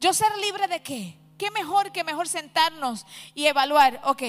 Yo 0.00 0.12
ser 0.12 0.36
libre 0.38 0.66
de 0.68 0.82
qué? 0.82 1.18
¿Qué 1.36 1.50
mejor 1.50 1.92
que 1.92 2.04
mejor 2.04 2.28
sentarnos 2.28 3.06
y 3.34 3.46
evaluar, 3.46 4.00
ok, 4.04 4.22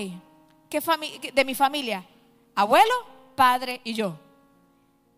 ¿qué 0.70 1.32
de 1.34 1.46
mi 1.46 1.56
familia? 1.56 2.06
Abuelo, 2.56 2.94
padre 3.36 3.82
y 3.84 3.94
yo. 3.94 4.20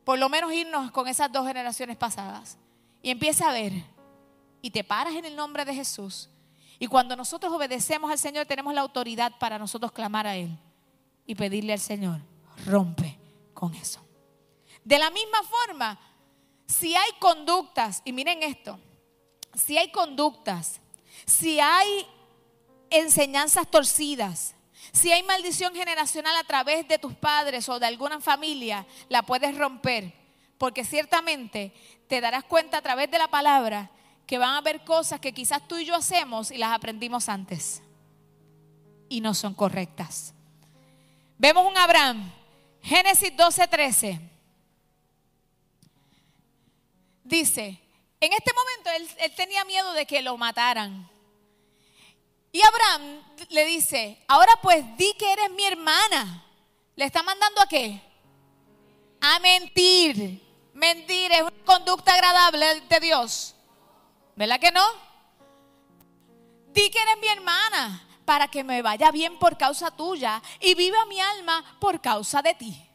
Por 0.05 0.17
lo 0.17 0.29
menos 0.29 0.53
irnos 0.53 0.91
con 0.91 1.07
esas 1.07 1.31
dos 1.31 1.45
generaciones 1.45 1.97
pasadas. 1.97 2.57
Y 3.01 3.11
empieza 3.11 3.49
a 3.49 3.53
ver. 3.53 3.73
Y 4.61 4.71
te 4.71 4.83
paras 4.83 5.15
en 5.15 5.25
el 5.25 5.35
nombre 5.35 5.65
de 5.65 5.73
Jesús. 5.73 6.29
Y 6.79 6.87
cuando 6.87 7.15
nosotros 7.15 7.51
obedecemos 7.51 8.09
al 8.09 8.19
Señor, 8.19 8.45
tenemos 8.45 8.73
la 8.73 8.81
autoridad 8.81 9.33
para 9.37 9.59
nosotros 9.59 9.91
clamar 9.91 10.27
a 10.27 10.35
Él 10.35 10.57
y 11.25 11.35
pedirle 11.35 11.73
al 11.73 11.79
Señor 11.79 12.30
rompe 12.65 13.17
con 13.53 13.73
eso. 13.75 13.99
De 14.83 14.97
la 14.97 15.09
misma 15.09 15.43
forma, 15.43 15.99
si 16.65 16.95
hay 16.95 17.11
conductas, 17.19 18.01
y 18.05 18.13
miren 18.13 18.43
esto, 18.43 18.79
si 19.53 19.77
hay 19.77 19.91
conductas, 19.91 20.81
si 21.25 21.59
hay 21.59 22.07
enseñanzas 22.89 23.69
torcidas, 23.69 24.55
si 24.91 25.11
hay 25.11 25.23
maldición 25.23 25.73
generacional 25.75 26.35
a 26.35 26.43
través 26.43 26.87
de 26.87 26.97
tus 26.97 27.13
padres 27.13 27.69
o 27.69 27.79
de 27.79 27.85
alguna 27.85 28.19
familia, 28.19 28.85
la 29.09 29.21
puedes 29.21 29.57
romper. 29.57 30.13
Porque 30.57 30.83
ciertamente 30.83 31.73
te 32.07 32.21
darás 32.21 32.43
cuenta 32.43 32.77
a 32.77 32.81
través 32.81 33.09
de 33.09 33.17
la 33.17 33.27
palabra 33.27 33.91
que 34.25 34.37
van 34.37 34.49
a 34.49 34.57
haber 34.57 34.83
cosas 34.83 35.19
que 35.19 35.33
quizás 35.33 35.67
tú 35.67 35.77
y 35.77 35.85
yo 35.85 35.95
hacemos 35.95 36.51
y 36.51 36.57
las 36.57 36.71
aprendimos 36.71 37.29
antes. 37.29 37.81
Y 39.09 39.21
no 39.21 39.33
son 39.33 39.53
correctas. 39.53 40.33
Vemos 41.37 41.67
un 41.67 41.77
Abraham 41.77 42.31
Génesis 42.83 43.31
12:13. 43.35 44.19
Dice, 47.23 47.79
en 48.19 48.33
este 48.33 48.51
momento 48.53 48.89
él, 49.19 49.35
tenía 49.35 49.63
miedo 49.65 49.93
de 49.93 50.05
que 50.05 50.21
lo 50.21 50.37
mataran. 50.37 51.09
Y 52.51 52.61
Abraham 52.61 53.23
le 53.49 53.65
dice, 53.65 54.21
ahora 54.27 54.51
pues 54.61 54.83
di 54.97 55.13
que 55.17 55.31
eres 55.31 55.49
mi 55.51 55.63
hermana. 55.63 56.45
¿Le 56.95 57.05
está 57.05 57.23
mandando 57.23 57.61
a 57.61 57.67
qué? 57.67 58.01
A 59.21 59.39
mentir. 59.39 60.41
Mentir 60.73 61.31
es 61.31 61.41
una 61.41 61.63
conducta 61.63 62.13
agradable 62.13 62.81
de 62.81 62.99
Dios. 62.99 63.55
¿Verdad 64.35 64.59
que 64.59 64.71
no? 64.71 64.85
Di 66.73 66.89
que 66.89 67.01
eres 67.01 67.17
mi 67.19 67.27
hermana 67.27 68.10
para 68.25 68.47
que 68.47 68.63
me 68.63 68.81
vaya 68.81 69.11
bien 69.11 69.37
por 69.39 69.57
causa 69.57 69.91
tuya 69.91 70.41
y 70.59 70.75
viva 70.75 71.05
mi 71.05 71.19
alma 71.19 71.77
por 71.79 72.01
causa 72.01 72.41
de 72.41 72.53
ti. 72.53 72.87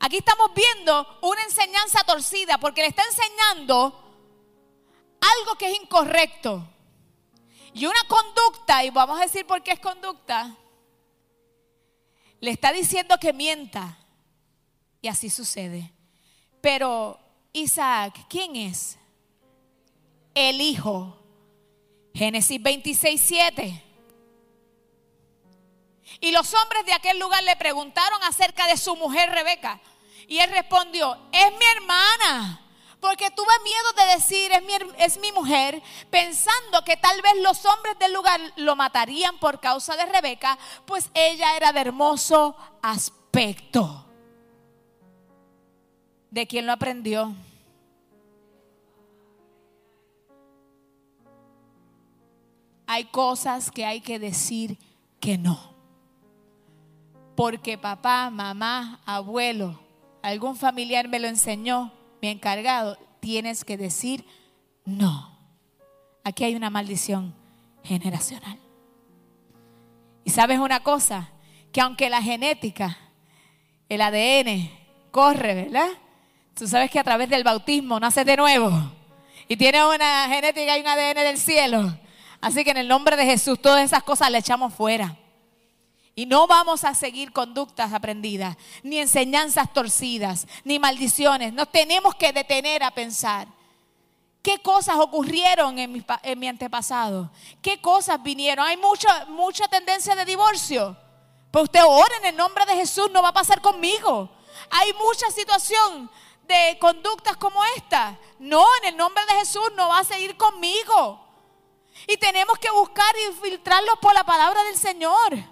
Aquí 0.00 0.16
estamos 0.16 0.50
viendo 0.54 1.18
una 1.22 1.42
enseñanza 1.44 2.02
torcida 2.04 2.58
porque 2.58 2.82
le 2.82 2.88
está 2.88 3.02
enseñando 3.04 4.02
algo 5.20 5.54
que 5.56 5.70
es 5.70 5.80
incorrecto. 5.80 6.68
Y 7.74 7.86
una 7.86 8.02
conducta, 8.06 8.84
y 8.84 8.90
vamos 8.90 9.18
a 9.18 9.22
decir 9.22 9.46
por 9.46 9.62
qué 9.62 9.72
es 9.72 9.80
conducta, 9.80 10.56
le 12.40 12.50
está 12.50 12.72
diciendo 12.72 13.16
que 13.18 13.32
mienta. 13.32 13.98
Y 15.00 15.08
así 15.08 15.30
sucede. 15.30 15.92
Pero 16.60 17.18
Isaac, 17.52 18.26
¿quién 18.28 18.56
es? 18.56 18.98
El 20.34 20.60
hijo. 20.60 21.18
Génesis 22.14 22.62
26, 22.62 23.20
7. 23.20 23.91
Y 26.22 26.30
los 26.30 26.54
hombres 26.54 26.86
de 26.86 26.92
aquel 26.92 27.18
lugar 27.18 27.42
le 27.42 27.56
preguntaron 27.56 28.22
acerca 28.22 28.68
de 28.68 28.76
su 28.76 28.94
mujer 28.94 29.28
Rebeca. 29.30 29.80
Y 30.28 30.38
él 30.38 30.50
respondió, 30.50 31.18
es 31.32 31.50
mi 31.50 31.64
hermana. 31.76 32.60
Porque 33.00 33.32
tuve 33.32 33.52
miedo 33.64 33.92
de 33.96 34.14
decir, 34.14 34.52
es 34.52 34.62
mi, 34.62 34.72
es 34.98 35.18
mi 35.18 35.32
mujer, 35.32 35.82
pensando 36.10 36.84
que 36.84 36.96
tal 36.96 37.20
vez 37.22 37.32
los 37.42 37.66
hombres 37.66 37.98
del 37.98 38.12
lugar 38.12 38.40
lo 38.54 38.76
matarían 38.76 39.36
por 39.40 39.58
causa 39.58 39.96
de 39.96 40.06
Rebeca, 40.06 40.56
pues 40.86 41.10
ella 41.12 41.56
era 41.56 41.72
de 41.72 41.80
hermoso 41.80 42.56
aspecto. 42.82 44.06
¿De 46.30 46.46
quién 46.46 46.66
lo 46.66 46.72
aprendió? 46.72 47.34
Hay 52.86 53.06
cosas 53.06 53.72
que 53.72 53.84
hay 53.84 54.00
que 54.00 54.20
decir 54.20 54.78
que 55.18 55.36
no. 55.36 55.71
Porque 57.34 57.78
papá, 57.78 58.30
mamá, 58.30 59.00
abuelo, 59.06 59.80
algún 60.22 60.56
familiar 60.56 61.08
me 61.08 61.18
lo 61.18 61.28
enseñó, 61.28 61.92
mi 62.20 62.28
encargado, 62.28 62.98
tienes 63.20 63.64
que 63.64 63.76
decir 63.76 64.24
no. 64.84 65.38
Aquí 66.24 66.44
hay 66.44 66.54
una 66.54 66.70
maldición 66.70 67.34
generacional. 67.82 68.58
Y 70.24 70.30
sabes 70.30 70.58
una 70.58 70.80
cosa, 70.80 71.30
que 71.72 71.80
aunque 71.80 72.10
la 72.10 72.22
genética, 72.22 72.98
el 73.88 74.00
ADN 74.00 74.70
corre, 75.10 75.54
¿verdad? 75.54 75.88
Tú 76.54 76.68
sabes 76.68 76.90
que 76.90 76.98
a 76.98 77.04
través 77.04 77.28
del 77.28 77.44
bautismo 77.44 77.98
nace 77.98 78.24
de 78.24 78.36
nuevo 78.36 78.70
y 79.48 79.56
tiene 79.56 79.84
una 79.84 80.28
genética 80.28 80.76
y 80.76 80.80
un 80.80 80.86
ADN 80.86 81.24
del 81.24 81.38
cielo. 81.38 81.98
Así 82.40 82.64
que 82.64 82.70
en 82.70 82.76
el 82.76 82.88
nombre 82.88 83.16
de 83.16 83.24
Jesús 83.24 83.60
todas 83.60 83.84
esas 83.84 84.02
cosas 84.02 84.30
le 84.30 84.38
echamos 84.38 84.74
fuera. 84.74 85.16
Y 86.14 86.26
no 86.26 86.46
vamos 86.46 86.84
a 86.84 86.94
seguir 86.94 87.32
conductas 87.32 87.92
aprendidas, 87.92 88.56
ni 88.82 88.98
enseñanzas 88.98 89.72
torcidas, 89.72 90.46
ni 90.62 90.78
maldiciones. 90.78 91.54
Nos 91.54 91.72
tenemos 91.72 92.14
que 92.14 92.32
detener 92.32 92.82
a 92.82 92.90
pensar. 92.90 93.48
¿Qué 94.42 94.58
cosas 94.58 94.96
ocurrieron 94.96 95.78
en 95.78 95.92
mi, 96.38 96.48
antepasado? 96.48 97.30
¿Qué 97.62 97.80
cosas 97.80 98.22
vinieron? 98.22 98.66
Hay 98.66 98.76
mucha, 98.76 99.24
mucha 99.26 99.68
tendencia 99.68 100.14
de 100.14 100.24
divorcio. 100.24 100.96
Pues 101.50 101.64
usted 101.64 101.82
ora 101.86 102.16
en 102.18 102.26
el 102.26 102.36
nombre 102.36 102.66
de 102.66 102.74
Jesús, 102.74 103.10
no 103.12 103.22
va 103.22 103.28
a 103.28 103.34
pasar 103.34 103.62
conmigo. 103.62 104.28
Hay 104.70 104.92
mucha 104.94 105.30
situación 105.30 106.10
de 106.42 106.76
conductas 106.78 107.36
como 107.36 107.64
esta. 107.76 108.18
No, 108.38 108.64
en 108.82 108.88
el 108.88 108.96
nombre 108.96 109.24
de 109.26 109.34
Jesús 109.34 109.70
no 109.76 109.88
va 109.88 110.00
a 110.00 110.04
seguir 110.04 110.36
conmigo. 110.36 111.24
Y 112.06 112.16
tenemos 112.16 112.58
que 112.58 112.70
buscar 112.70 113.14
y 113.16 113.32
filtrarlos 113.48 113.94
por 114.00 114.12
la 114.12 114.24
palabra 114.24 114.62
del 114.64 114.76
Señor. 114.76 115.51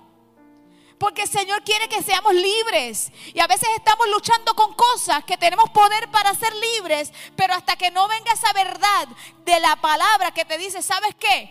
Porque 1.01 1.23
el 1.23 1.31
Señor 1.31 1.63
quiere 1.63 1.89
que 1.89 2.03
seamos 2.03 2.35
libres. 2.35 3.11
Y 3.33 3.41
a 3.41 3.47
veces 3.47 3.71
estamos 3.75 4.07
luchando 4.11 4.55
con 4.55 4.75
cosas 4.75 5.25
que 5.25 5.39
tenemos 5.39 5.71
poder 5.71 6.11
para 6.11 6.35
ser 6.35 6.53
libres. 6.55 7.11
Pero 7.37 7.55
hasta 7.55 7.75
que 7.75 7.91
no 7.91 8.07
venga 8.07 8.35
esa 8.35 8.53
verdad 8.53 9.09
de 9.47 9.61
la 9.61 9.77
palabra 9.77 10.31
que 10.33 10.45
te 10.45 10.59
dice, 10.59 10.83
¿sabes 10.83 11.15
qué? 11.19 11.51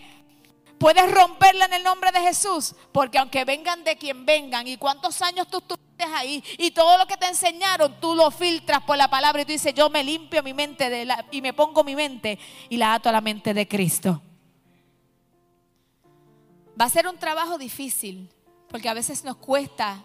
Puedes 0.77 1.11
romperla 1.11 1.65
en 1.65 1.73
el 1.73 1.83
nombre 1.83 2.11
de 2.11 2.19
Jesús. 2.21 2.75
Porque 2.91 3.17
aunque 3.17 3.43
vengan 3.43 3.83
de 3.83 3.97
quien 3.97 4.23
vengan 4.23 4.67
y 4.67 4.77
cuántos 4.77 5.19
años 5.23 5.47
tú 5.47 5.57
estuviste 5.57 6.03
ahí 6.03 6.43
y 6.59 6.69
todo 6.69 6.99
lo 6.99 7.07
que 7.07 7.17
te 7.17 7.25
enseñaron, 7.25 7.99
tú 7.99 8.13
lo 8.13 8.29
filtras 8.29 8.83
por 8.83 8.97
la 8.97 9.09
palabra 9.09 9.41
y 9.41 9.45
tú 9.45 9.51
dices, 9.53 9.73
yo 9.73 9.89
me 9.89 10.03
limpio 10.03 10.43
mi 10.43 10.53
mente 10.53 11.07
y 11.31 11.41
me 11.41 11.53
pongo 11.53 11.83
mi 11.83 11.95
mente 11.95 12.37
y 12.69 12.77
la 12.77 12.93
ato 12.93 13.09
a 13.09 13.11
la 13.11 13.21
mente 13.21 13.55
de 13.55 13.67
Cristo. 13.67 14.21
Va 16.79 16.85
a 16.85 16.89
ser 16.89 17.07
un 17.07 17.17
trabajo 17.17 17.57
difícil 17.57 18.29
porque 18.69 18.89
a 18.89 18.93
veces 18.93 19.23
nos 19.23 19.37
cuesta 19.37 20.03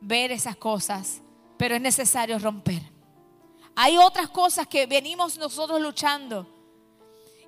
ver 0.00 0.32
esas 0.32 0.56
cosas, 0.56 1.20
pero 1.56 1.74
es 1.74 1.80
necesario 1.80 2.38
romper. 2.38 2.82
Hay 3.76 3.96
otras 3.96 4.28
cosas 4.28 4.66
que 4.66 4.86
venimos 4.86 5.38
nosotros 5.38 5.80
luchando 5.80 6.46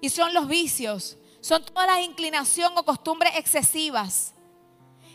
y 0.00 0.08
son 0.08 0.32
los 0.32 0.48
vicios, 0.48 1.16
son 1.40 1.64
todas 1.64 1.86
las 1.86 2.00
inclinaciones 2.04 2.78
o 2.78 2.84
costumbres 2.84 3.32
excesivas. 3.36 4.34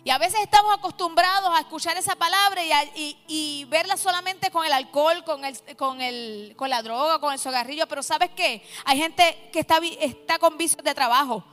Y 0.04 0.10
a 0.10 0.18
veces 0.18 0.40
estamos 0.42 0.74
acostumbrados 0.74 1.50
a 1.54 1.60
escuchar 1.60 1.98
esa 1.98 2.16
palabra 2.16 2.62
y, 2.96 3.66
verla 3.70 3.98
solamente 3.98 4.50
con 4.52 4.66
el 4.66 4.72
alcohol, 4.72 5.24
con, 5.26 5.44
el, 5.44 5.58
con, 5.76 6.00
el, 6.00 6.54
con 6.56 6.70
la 6.70 6.82
droga, 6.82 7.20
con 7.20 7.34
el 7.34 7.40
cigarrillo. 7.40 7.88
Pero 7.88 8.02
¿sabes 8.02 8.30
qué? 8.34 8.64
Hay 8.86 8.98
gente 8.98 9.50
que 9.52 9.60
está, 9.60 9.80
está 10.00 10.40
con 10.40 10.58
vicios 10.58 10.82
de 10.82 10.94
trabajo, 10.94 11.44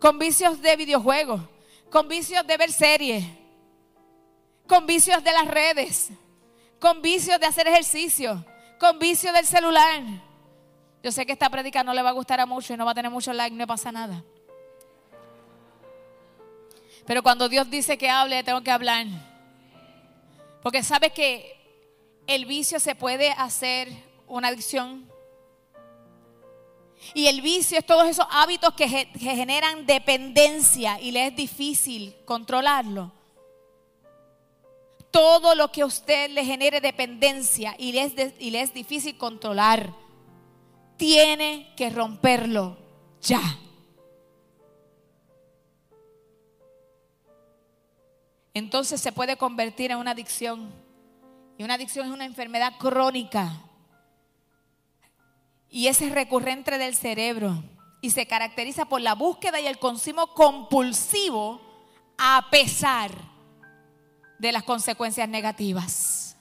con 0.00 0.18
vicios 0.18 0.60
de 0.60 0.74
videojuegos, 0.74 1.42
con 1.90 2.08
vicios 2.08 2.46
de 2.46 2.56
ver 2.56 2.72
series, 2.72 3.24
con 4.66 4.86
vicios 4.86 5.22
de 5.22 5.32
las 5.32 5.48
redes, 5.48 6.10
con 6.78 7.02
vicios 7.02 7.38
de 7.40 7.46
hacer 7.46 7.66
ejercicio, 7.66 8.44
con 8.78 8.98
vicios 8.98 9.34
del 9.34 9.44
celular. 9.44 10.00
Yo 11.02 11.10
sé 11.10 11.26
que 11.26 11.32
esta 11.32 11.50
prédica 11.50 11.82
no 11.82 11.92
le 11.92 12.02
va 12.02 12.10
a 12.10 12.12
gustar 12.12 12.40
a 12.40 12.46
mucho 12.46 12.72
y 12.72 12.76
no 12.76 12.84
va 12.84 12.92
a 12.92 12.94
tener 12.94 13.10
mucho 13.10 13.32
like, 13.32 13.56
no 13.56 13.66
pasa 13.66 13.90
nada. 13.90 14.22
Pero 17.06 17.22
cuando 17.22 17.48
Dios 17.48 17.68
dice 17.68 17.98
que 17.98 18.08
hable, 18.08 18.44
tengo 18.44 18.62
que 18.62 18.70
hablar. 18.70 19.06
Porque 20.62 20.82
sabe 20.82 21.10
que 21.10 21.56
el 22.26 22.44
vicio 22.44 22.78
se 22.78 22.94
puede 22.94 23.32
hacer 23.32 23.88
una 24.28 24.48
adicción. 24.48 25.09
Y 27.14 27.26
el 27.26 27.40
vicio 27.40 27.78
es 27.78 27.86
todos 27.86 28.06
esos 28.06 28.26
hábitos 28.30 28.74
que, 28.74 28.88
generan 28.88 29.86
dependencia 29.86 31.00
y 31.00 31.10
le 31.10 31.28
es 31.28 31.36
difícil 31.36 32.14
controlarlo. 32.24 33.12
Todo 35.10 35.54
lo 35.54 35.72
que 35.72 35.82
a 35.82 35.86
usted 35.86 36.30
le 36.30 36.44
genere 36.44 36.80
dependencia 36.80 37.74
y 37.78 37.92
le, 37.92 38.02
es 38.02 38.34
y 38.38 38.50
le 38.50 38.60
es 38.60 38.72
difícil 38.72 39.16
controlar, 39.18 39.92
tiene 40.96 41.72
que 41.76 41.90
romperlo 41.90 42.76
ya. 43.20 43.40
Entonces 48.54 49.00
se 49.00 49.10
puede 49.10 49.36
convertir 49.36 49.90
en 49.90 49.98
una 49.98 50.12
adicción. 50.12 50.70
Y 51.58 51.64
una 51.64 51.74
adicción 51.74 52.06
es 52.06 52.12
una 52.12 52.24
enfermedad 52.24 52.74
crónica 52.78 53.69
y 55.70 55.86
ese 55.86 56.06
es 56.06 56.12
recurrente 56.12 56.78
del 56.78 56.94
cerebro 56.94 57.62
y 58.00 58.10
se 58.10 58.26
caracteriza 58.26 58.86
por 58.86 59.00
la 59.00 59.14
búsqueda 59.14 59.60
y 59.60 59.66
el 59.66 59.78
consumo 59.78 60.34
compulsivo 60.34 61.60
a 62.18 62.48
pesar 62.50 63.12
de 64.38 64.52
las 64.52 64.64
consecuencias 64.64 65.28
negativas. 65.28 66.36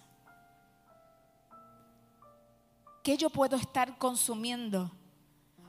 ¿Qué 3.04 3.18
yo 3.18 3.30
puedo 3.30 3.56
estar 3.56 3.98
consumiendo? 3.98 4.92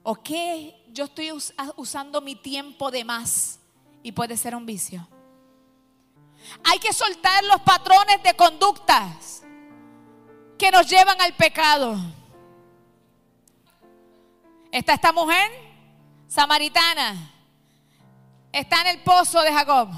¿O 0.03 0.15
qué 0.15 0.83
yo 0.89 1.05
estoy 1.05 1.31
usando 1.77 2.21
mi 2.21 2.37
tiempo 2.37 2.91
de 2.91 3.05
más? 3.05 3.61
Y 4.03 4.13
puede 4.13 4.37
ser 4.37 4.55
un 4.55 4.65
vicio. 4.65 5.07
Hay 6.65 6.79
que 6.79 6.93
soltar 6.93 7.45
los 7.45 7.61
patrones 7.61 8.23
de 8.23 8.35
conductas 8.35 9.43
que 10.59 10.71
nos 10.71 10.89
llevan 10.89 11.21
al 11.21 11.35
pecado. 11.35 11.97
Está 14.73 14.95
esta 14.95 15.13
mujer 15.13 15.51
samaritana. 16.29 17.33
Está 18.53 18.83
en 18.83 18.87
el 18.89 18.99
pozo 19.03 19.43
de 19.43 19.53
Jacob. 19.53 19.89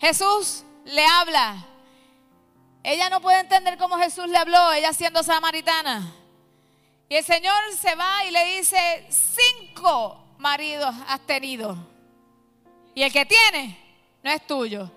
Jesús 0.00 0.64
le 0.84 1.04
habla. 1.04 1.64
Ella 2.84 3.10
no 3.10 3.20
puede 3.20 3.40
entender 3.40 3.76
cómo 3.76 3.98
Jesús 3.98 4.28
le 4.28 4.38
habló, 4.38 4.72
ella 4.72 4.92
siendo 4.92 5.22
samaritana. 5.22 6.12
Y 7.08 7.16
el 7.16 7.24
Señor 7.24 7.54
se 7.78 7.94
va 7.96 8.24
y 8.24 8.30
le 8.30 8.56
dice, 8.56 9.06
cinco 9.08 10.34
maridos 10.38 10.94
has 11.08 11.20
tenido. 11.20 11.76
Y 12.94 13.02
el 13.02 13.12
que 13.12 13.26
tiene 13.26 13.78
no 14.22 14.30
es 14.30 14.46
tuyo. 14.46 14.90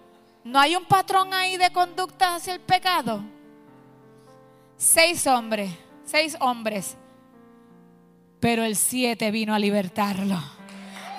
¿No 0.43 0.59
hay 0.59 0.75
un 0.75 0.85
patrón 0.85 1.33
ahí 1.33 1.57
de 1.57 1.71
conducta 1.71 2.35
hacia 2.35 2.53
el 2.53 2.61
pecado? 2.61 3.21
Seis 4.77 5.25
hombres, 5.27 5.71
seis 6.05 6.35
hombres 6.39 6.97
pero 8.41 8.65
el 8.65 8.75
siete 8.75 9.31
vino 9.31 9.53
a 9.53 9.59
libertarlo. 9.59 10.37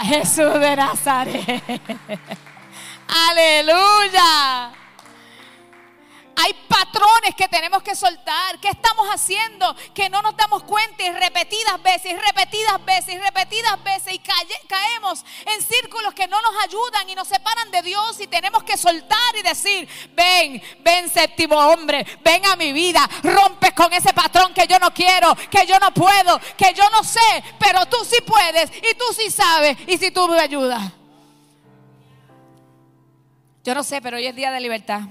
Jesús 0.01 0.53
de 0.61 0.77
Nazaret. 0.77 1.63
Aleluya. 3.31 4.82
Hay 6.43 6.55
patrones 6.67 7.37
que 7.37 7.47
tenemos 7.47 7.85
que 7.85 7.95
soltar. 7.95 8.59
¿Qué 8.59 8.69
estamos 8.69 9.07
haciendo? 9.15 9.77
Que 9.95 10.11
no 10.11 10.21
nos 10.23 10.37
damos 10.37 10.65
cuenta 10.65 11.05
y 11.05 11.11
repetidas 11.11 11.81
veces, 11.81 12.21
repetidas 12.21 12.85
veces, 12.85 13.21
repetidas 13.21 13.85
veces. 13.85 14.15
Y 14.15 14.19
caemos 14.19 15.25
en 15.47 15.63
círculos 15.63 16.13
que 16.15 16.27
no 16.27 16.41
nos 16.43 16.65
ayudan 16.65 17.09
y 17.09 17.15
nos 17.15 17.29
separan 17.29 17.71
de 17.71 17.83
Dios. 17.83 18.21
Y 18.21 18.27
tenemos 18.27 18.65
que 18.65 18.77
soltar 18.77 19.37
y 19.39 19.43
decir, 19.43 19.89
ven, 20.15 20.61
ven 20.81 21.09
séptimo 21.09 21.57
hombre, 21.57 22.05
ven 22.25 22.45
a 22.47 22.57
mi 22.57 22.73
vida. 22.73 23.09
Rompes 23.23 23.73
con 23.73 23.93
ese 23.93 24.13
patrón 24.13 24.53
que 24.53 24.67
yo 24.67 24.81
no 24.81 24.93
quiero, 24.93 25.37
que 25.49 25.65
yo 25.65 25.79
no 25.79 25.95
puedo, 25.95 26.41
que 26.57 26.75
yo 26.75 26.91
no 26.91 27.05
sé. 27.05 27.45
Pero 27.61 27.87
tú 27.87 27.99
sí 28.05 28.21
puedes 28.27 28.69
y 28.79 28.95
tú 28.95 29.05
sí 29.17 29.31
sabes. 29.31 29.77
Y 29.87 29.97
si 29.97 30.11
tú 30.11 30.27
me 30.27 30.41
ayudas. 30.41 30.91
Yo 33.63 33.77
no 33.77 33.85
sé, 33.85 34.03
pero 34.03 34.17
hoy 34.17 34.27
es 34.27 34.35
día 34.35 34.51
de 34.51 34.59
libertad. 34.59 35.03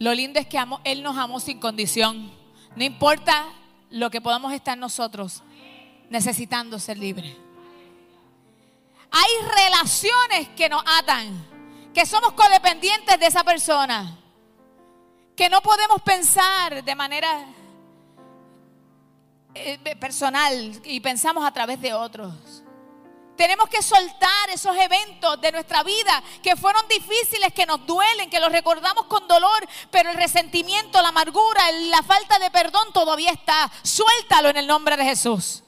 Lo 0.00 0.14
lindo 0.14 0.40
es 0.40 0.46
que 0.46 0.58
Él 0.84 1.02
nos 1.02 1.18
amó 1.18 1.40
sin 1.40 1.60
condición. 1.60 2.32
No 2.74 2.84
importa 2.84 3.52
lo 3.90 4.10
que 4.10 4.22
podamos 4.22 4.54
estar 4.54 4.76
nosotros 4.78 5.42
necesitando 6.08 6.78
ser 6.78 6.96
libres. 6.96 7.36
Hay 9.10 9.30
relaciones 9.62 10.48
que 10.56 10.70
nos 10.70 10.82
atan, 10.86 11.46
que 11.92 12.06
somos 12.06 12.32
codependientes 12.32 13.20
de 13.20 13.26
esa 13.26 13.44
persona, 13.44 14.16
que 15.36 15.50
no 15.50 15.60
podemos 15.60 16.00
pensar 16.00 16.82
de 16.82 16.94
manera 16.94 17.44
eh, 19.54 19.96
personal 19.96 20.80
y 20.82 21.00
pensamos 21.00 21.44
a 21.44 21.52
través 21.52 21.78
de 21.78 21.92
otros. 21.92 22.62
Tenemos 23.40 23.70
que 23.70 23.82
soltar 23.82 24.50
esos 24.52 24.76
eventos 24.76 25.40
de 25.40 25.50
nuestra 25.50 25.82
vida 25.82 26.22
que 26.42 26.56
fueron 26.56 26.86
difíciles, 26.88 27.54
que 27.54 27.64
nos 27.64 27.86
duelen, 27.86 28.28
que 28.28 28.38
los 28.38 28.52
recordamos 28.52 29.06
con 29.06 29.26
dolor, 29.26 29.66
pero 29.90 30.10
el 30.10 30.16
resentimiento, 30.18 31.00
la 31.00 31.08
amargura, 31.08 31.72
la 31.72 32.02
falta 32.02 32.38
de 32.38 32.50
perdón 32.50 32.92
todavía 32.92 33.30
está. 33.30 33.72
Suéltalo 33.82 34.50
en 34.50 34.58
el 34.58 34.66
nombre 34.66 34.94
de 34.94 35.04
Jesús. 35.06 35.62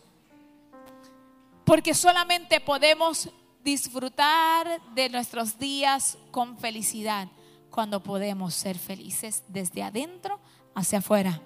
Porque 1.65 1.95
solamente 1.95 2.61
podemos 2.61 3.31
disfrutar 3.65 4.83
de 4.93 5.09
nuestros 5.09 5.59
días 5.59 6.19
con 6.31 6.59
felicidad 6.59 7.27
cuando 7.71 8.03
podemos 8.03 8.53
ser 8.53 8.79
felices 8.79 9.45
desde 9.49 9.83
adentro 9.83 10.39
hacia 10.75 10.99
afuera. 10.99 11.41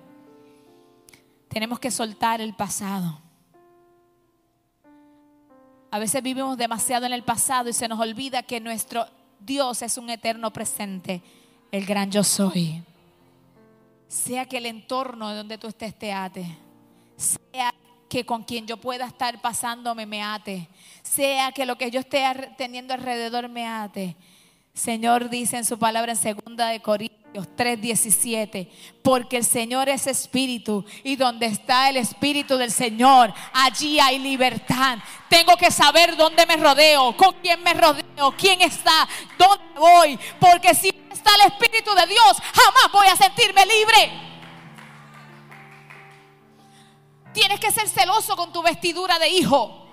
Tenemos 1.46 1.78
que 1.78 1.92
soltar 1.92 2.40
el 2.40 2.56
pasado. 2.56 3.25
A 5.90 5.98
veces 5.98 6.22
vivimos 6.22 6.56
demasiado 6.56 7.06
en 7.06 7.12
el 7.12 7.22
pasado 7.22 7.68
y 7.68 7.72
se 7.72 7.88
nos 7.88 8.00
olvida 8.00 8.42
que 8.42 8.60
nuestro 8.60 9.06
Dios 9.40 9.82
es 9.82 9.98
un 9.98 10.10
eterno 10.10 10.52
presente, 10.52 11.22
el 11.70 11.86
gran 11.86 12.10
yo 12.10 12.24
soy. 12.24 12.82
Sea 14.08 14.46
que 14.46 14.58
el 14.58 14.66
entorno 14.66 15.34
donde 15.34 15.58
tú 15.58 15.68
estés 15.68 15.96
te 15.98 16.12
ate, 16.12 16.46
sea 17.16 17.72
que 18.08 18.24
con 18.24 18.44
quien 18.44 18.66
yo 18.66 18.76
pueda 18.76 19.06
estar 19.06 19.40
pasándome 19.40 20.06
me 20.06 20.22
ate, 20.22 20.68
sea 21.02 21.52
que 21.52 21.66
lo 21.66 21.76
que 21.76 21.90
yo 21.90 22.00
esté 22.00 22.24
teniendo 22.56 22.94
alrededor 22.94 23.48
me 23.48 23.66
ate. 23.66 24.16
Señor 24.74 25.30
dice 25.30 25.56
en 25.56 25.64
su 25.64 25.78
palabra 25.78 26.12
en 26.12 26.18
segunda 26.18 26.68
de 26.68 26.80
Corintios 26.80 27.15
3:17, 27.44 28.70
porque 29.02 29.36
el 29.36 29.44
Señor 29.44 29.88
es 29.88 30.06
espíritu 30.06 30.84
y 31.02 31.16
donde 31.16 31.46
está 31.46 31.88
el 31.88 31.96
espíritu 31.96 32.56
del 32.56 32.70
Señor, 32.70 33.32
allí 33.52 34.00
hay 34.00 34.18
libertad. 34.18 34.98
Tengo 35.28 35.56
que 35.56 35.70
saber 35.70 36.16
dónde 36.16 36.46
me 36.46 36.56
rodeo, 36.56 37.16
con 37.16 37.34
quién 37.42 37.62
me 37.62 37.74
rodeo, 37.74 38.34
quién 38.38 38.62
está, 38.62 39.08
dónde 39.38 39.78
voy, 39.78 40.18
porque 40.40 40.74
si 40.74 40.88
está 41.10 41.30
el 41.34 41.52
espíritu 41.52 41.94
de 41.94 42.06
Dios, 42.06 42.36
jamás 42.54 42.92
voy 42.92 43.08
a 43.08 43.16
sentirme 43.16 43.66
libre. 43.66 44.26
Tienes 47.34 47.60
que 47.60 47.70
ser 47.70 47.88
celoso 47.88 48.34
con 48.34 48.52
tu 48.52 48.62
vestidura 48.62 49.18
de 49.18 49.28
hijo, 49.28 49.86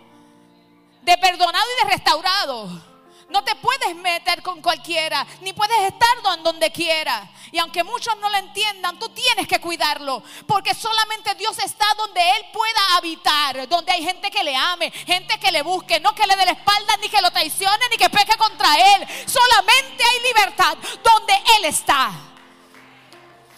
de 1.02 1.18
perdonado 1.18 1.66
y 1.78 1.84
de 1.84 1.92
restaurado. 1.92 2.93
No 3.34 3.44
te 3.44 3.56
puedes 3.56 3.96
meter 3.96 4.44
con 4.44 4.62
cualquiera, 4.62 5.26
ni 5.42 5.54
puedes 5.54 5.80
estar 5.80 6.44
donde 6.44 6.72
quiera. 6.72 7.28
Y 7.52 7.58
aunque 7.58 7.84
muchos 7.84 8.16
no 8.20 8.30
lo 8.30 8.38
entiendan, 8.38 9.00
tú 9.00 9.10
tienes 9.10 9.48
que 9.48 9.60
cuidarlo. 9.60 10.22
Porque 10.46 10.76
solamente 10.76 11.34
Dios 11.34 11.58
está 11.58 11.84
donde 11.98 12.22
Él 12.22 12.46
pueda 12.54 12.96
habitar. 12.96 13.68
Donde 13.68 13.92
hay 13.92 14.04
gente 14.04 14.30
que 14.30 14.44
le 14.44 14.56
ame, 14.56 14.92
gente 14.92 15.40
que 15.40 15.52
le 15.52 15.64
busque. 15.64 16.00
No 16.00 16.14
que 16.14 16.28
le 16.28 16.36
dé 16.36 16.46
la 16.46 16.52
espalda, 16.52 16.96
ni 17.02 17.10
que 17.10 17.24
lo 17.24 17.32
traicione, 17.32 17.84
ni 17.90 17.98
que 17.98 18.08
peque 18.08 18.38
contra 18.38 18.76
Él. 18.76 19.08
Solamente 19.26 20.04
hay 20.04 20.28
libertad 20.28 20.78
donde 21.04 21.34
Él 21.58 21.66
está. 21.66 22.12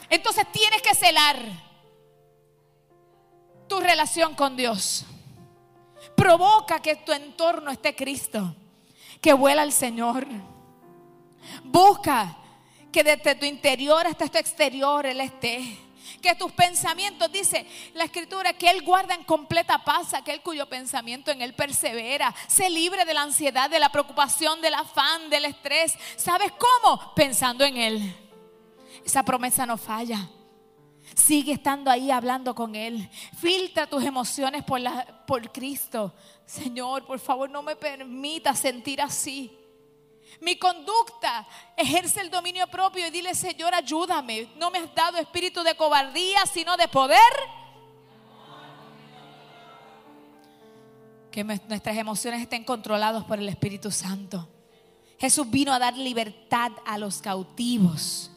Entonces 0.10 0.50
tienes 0.54 0.82
que 0.82 0.96
celar 0.96 1.38
tu 3.68 3.82
relación 3.82 4.36
con 4.36 4.56
Dios. 4.56 5.04
Provoca 6.16 6.82
que 6.82 6.96
tu 6.96 7.12
entorno 7.12 7.72
esté 7.72 7.94
Cristo 7.94 8.56
que 9.26 9.34
vuela 9.34 9.64
al 9.64 9.72
Señor. 9.72 10.28
Busca 11.64 12.38
que 12.92 13.04
desde 13.04 13.34
tu 13.34 13.48
interior 13.48 14.06
hasta 14.06 14.28
tu 14.28 14.38
exterior 14.38 15.04
Él 15.04 15.20
esté. 15.20 15.80
Que 16.22 16.36
tus 16.36 16.52
pensamientos, 16.52 17.32
dice 17.32 17.66
la 17.96 18.04
escritura, 18.04 18.54
que 18.54 18.70
Él 18.70 18.84
guarda 18.84 19.16
en 19.16 19.24
completa 19.24 19.84
paz 19.84 20.14
aquel 20.14 20.44
cuyo 20.44 20.70
pensamiento 20.70 21.32
en 21.32 21.42
Él 21.42 21.56
persevera. 21.56 22.36
Se 22.46 22.70
libre 22.70 23.04
de 23.04 23.16
la 23.16 23.24
ansiedad, 23.24 23.68
de 23.68 23.80
la 23.80 23.90
preocupación, 23.90 24.62
del 24.62 24.76
afán, 24.76 25.28
del 25.32 25.46
estrés. 25.46 25.96
¿Sabes 26.18 26.52
cómo? 26.52 27.16
Pensando 27.16 27.66
en 27.66 27.78
Él. 27.78 28.16
Esa 29.04 29.24
promesa 29.24 29.66
no 29.66 29.78
falla. 29.78 30.30
Sigue 31.16 31.54
estando 31.54 31.90
ahí 31.90 32.12
hablando 32.12 32.54
con 32.54 32.76
Él. 32.76 33.10
Filtra 33.38 33.88
tus 33.88 34.04
emociones 34.04 34.64
por, 34.66 34.82
la, 34.82 35.24
por 35.26 35.50
Cristo. 35.52 36.14
Señor, 36.46 37.06
por 37.06 37.20
favor, 37.20 37.50
no 37.50 37.64
me 37.64 37.78
permita 37.78 38.54
sentir 38.54 39.02
así. 39.02 39.58
Mi 40.42 40.58
conducta 40.58 41.48
ejerce 41.78 42.20
el 42.20 42.30
dominio 42.30 42.68
propio 42.68 43.08
y 43.08 43.12
dile, 43.12 43.34
Señor, 43.34 43.74
ayúdame. 43.74 44.50
No 44.58 44.70
me 44.70 44.80
has 44.80 44.94
dado 44.94 45.18
espíritu 45.18 45.64
de 45.64 45.76
cobardía, 45.76 46.46
sino 46.52 46.76
de 46.76 46.90
poder. 46.90 47.20
Que 51.32 51.46
nuestras 51.46 51.96
emociones 51.96 52.42
estén 52.42 52.66
controladas 52.66 53.24
por 53.24 53.40
el 53.40 53.48
Espíritu 53.48 53.90
Santo. 53.90 54.50
Jesús 55.18 55.50
vino 55.50 55.72
a 55.72 55.80
dar 55.80 55.96
libertad 55.98 56.74
a 56.86 56.98
los 56.98 57.22
cautivos. 57.22 58.35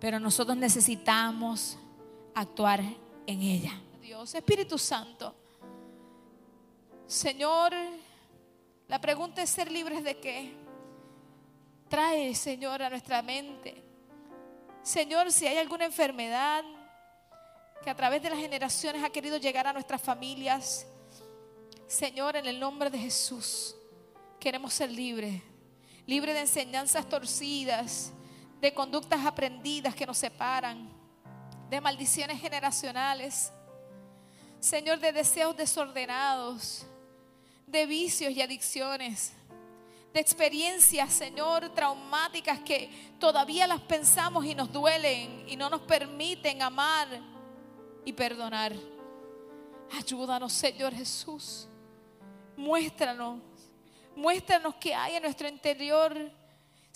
Pero 0.00 0.20
nosotros 0.20 0.56
necesitamos 0.56 1.78
actuar 2.34 2.80
en 3.26 3.42
ella. 3.42 3.72
Dios, 4.00 4.34
Espíritu 4.34 4.78
Santo. 4.78 5.34
Señor, 7.06 7.72
la 8.86 9.00
pregunta 9.00 9.42
es 9.42 9.50
ser 9.50 9.70
libres 9.70 10.04
de 10.04 10.18
qué. 10.18 10.54
Trae, 11.88 12.34
Señor, 12.34 12.82
a 12.82 12.90
nuestra 12.90 13.22
mente. 13.22 13.82
Señor, 14.82 15.32
si 15.32 15.46
hay 15.46 15.58
alguna 15.58 15.86
enfermedad 15.86 16.64
que 17.82 17.90
a 17.90 17.94
través 17.94 18.22
de 18.22 18.30
las 18.30 18.38
generaciones 18.38 19.02
ha 19.02 19.10
querido 19.10 19.38
llegar 19.38 19.66
a 19.66 19.72
nuestras 19.72 20.00
familias, 20.00 20.86
Señor, 21.86 22.36
en 22.36 22.46
el 22.46 22.60
nombre 22.60 22.90
de 22.90 22.98
Jesús, 22.98 23.74
queremos 24.38 24.74
ser 24.74 24.90
libres. 24.90 25.42
Libres 26.06 26.34
de 26.34 26.42
enseñanzas 26.42 27.08
torcidas, 27.08 28.12
de 28.60 28.74
conductas 28.74 29.24
aprendidas 29.24 29.94
que 29.94 30.06
nos 30.06 30.18
separan, 30.18 30.88
de 31.70 31.80
maldiciones 31.80 32.40
generacionales, 32.40 33.52
Señor, 34.60 34.98
de 34.98 35.12
deseos 35.12 35.56
desordenados, 35.56 36.84
de 37.66 37.86
vicios 37.86 38.32
y 38.32 38.42
adicciones, 38.42 39.32
de 40.12 40.20
experiencias, 40.20 41.12
Señor, 41.12 41.68
traumáticas 41.70 42.58
que 42.60 42.90
todavía 43.20 43.66
las 43.66 43.80
pensamos 43.82 44.44
y 44.44 44.54
nos 44.54 44.72
duelen 44.72 45.44
y 45.48 45.54
no 45.56 45.70
nos 45.70 45.82
permiten 45.82 46.62
amar 46.62 47.06
y 48.04 48.12
perdonar. 48.12 48.72
Ayúdanos, 49.92 50.52
Señor 50.52 50.94
Jesús. 50.94 51.68
Muéstranos, 52.56 53.40
muéstranos 54.16 54.74
qué 54.76 54.94
hay 54.94 55.14
en 55.14 55.22
nuestro 55.22 55.46
interior 55.46 56.32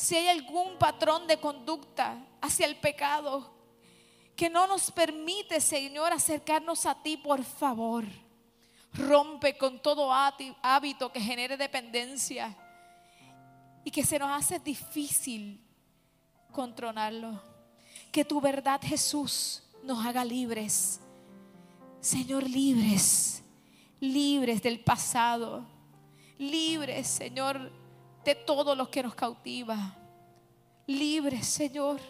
si 0.02 0.16
hay 0.16 0.26
algún 0.26 0.78
patrón 0.78 1.28
de 1.28 1.38
conducta 1.38 2.18
hacia 2.40 2.66
el 2.66 2.74
pecado 2.74 3.54
que 4.34 4.50
no 4.50 4.66
nos 4.66 4.90
permite, 4.90 5.60
Señor, 5.60 6.12
acercarnos 6.12 6.86
a 6.86 7.00
ti, 7.00 7.16
por 7.16 7.44
favor. 7.44 8.04
Rompe 8.94 9.56
con 9.56 9.80
todo 9.80 10.12
hábito 10.12 11.12
que 11.12 11.20
genere 11.20 11.56
dependencia 11.56 12.52
y 13.84 13.92
que 13.92 14.04
se 14.04 14.18
nos 14.18 14.30
hace 14.32 14.58
difícil 14.58 15.64
controlarlo. 16.50 17.40
Que 18.10 18.24
tu 18.24 18.40
verdad, 18.40 18.80
Jesús, 18.82 19.62
nos 19.84 20.04
haga 20.04 20.24
libres. 20.24 20.98
Señor, 22.00 22.42
libres, 22.42 23.44
libres 24.00 24.62
del 24.62 24.80
pasado, 24.80 25.64
libres, 26.38 27.06
Señor, 27.06 27.70
de 28.24 28.34
todo 28.34 28.74
lo 28.74 28.90
que 28.90 29.02
nos 29.02 29.14
cautiva. 29.14 29.96
Libres, 30.86 31.46
Señor. 31.46 32.00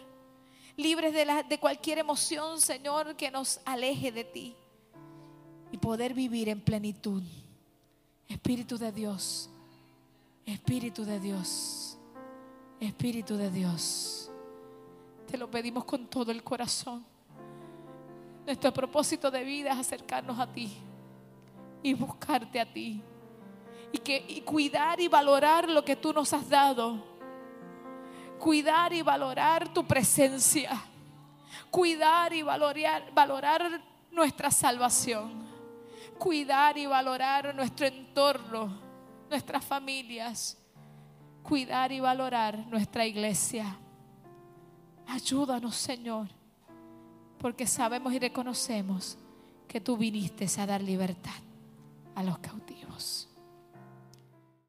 Libres 0.75 1.13
de, 1.13 1.25
la, 1.25 1.43
de 1.43 1.59
cualquier 1.59 1.99
emoción, 1.99 2.59
Señor, 2.59 3.15
que 3.15 3.29
nos 3.29 3.59
aleje 3.65 4.11
de 4.11 4.23
ti. 4.23 4.55
Y 5.71 5.77
poder 5.77 6.13
vivir 6.13 6.49
en 6.49 6.61
plenitud. 6.61 7.23
Espíritu 8.27 8.77
de 8.77 8.91
Dios. 8.91 9.49
Espíritu 10.45 11.05
de 11.05 11.19
Dios. 11.19 11.97
Espíritu 12.79 13.37
de 13.37 13.49
Dios. 13.49 14.31
Te 15.27 15.37
lo 15.37 15.49
pedimos 15.49 15.85
con 15.85 16.07
todo 16.07 16.31
el 16.31 16.43
corazón. 16.43 17.05
Nuestro 18.45 18.73
propósito 18.73 19.31
de 19.31 19.43
vida 19.43 19.71
es 19.71 19.79
acercarnos 19.79 20.37
a 20.37 20.51
ti 20.51 20.73
y 21.81 21.93
buscarte 21.93 22.59
a 22.59 22.71
ti 22.71 23.01
y, 23.93 23.99
que, 23.99 24.43
cuidar 24.43 24.99
y 24.99 25.07
valorar 25.07 25.69
lo 25.69 25.85
que 25.85 25.95
tú 25.95 26.11
nos 26.11 26.33
has 26.33 26.49
dado. 26.49 26.97
Cuidar 28.39 28.91
y 28.91 29.03
valorar 29.03 29.71
tu 29.71 29.85
presencia. 29.85 30.71
Cuidar 31.69 32.33
y 32.33 32.41
valorar, 32.41 33.13
valorar 33.13 33.81
nuestra 34.11 34.49
salvación. 34.49 35.43
Cuidar 36.17 36.77
y 36.77 36.87
valorar 36.87 37.53
nuestro 37.53 37.85
entorno, 37.85 38.79
nuestras 39.29 39.63
familias, 39.63 40.57
cuidar 41.43 41.91
y 41.91 41.99
valorar 41.99 42.57
nuestra 42.67 43.05
iglesia. 43.05 43.77
Ayúdanos, 45.07 45.75
Señor, 45.75 46.29
porque 47.37 47.67
sabemos 47.67 48.13
y 48.13 48.19
reconocemos 48.19 49.17
que 49.67 49.81
tú 49.81 49.97
viniste 49.97 50.47
a 50.59 50.65
dar 50.65 50.81
libertad 50.81 51.31
a 52.15 52.23
los 52.23 52.37
cautivos. 52.39 53.32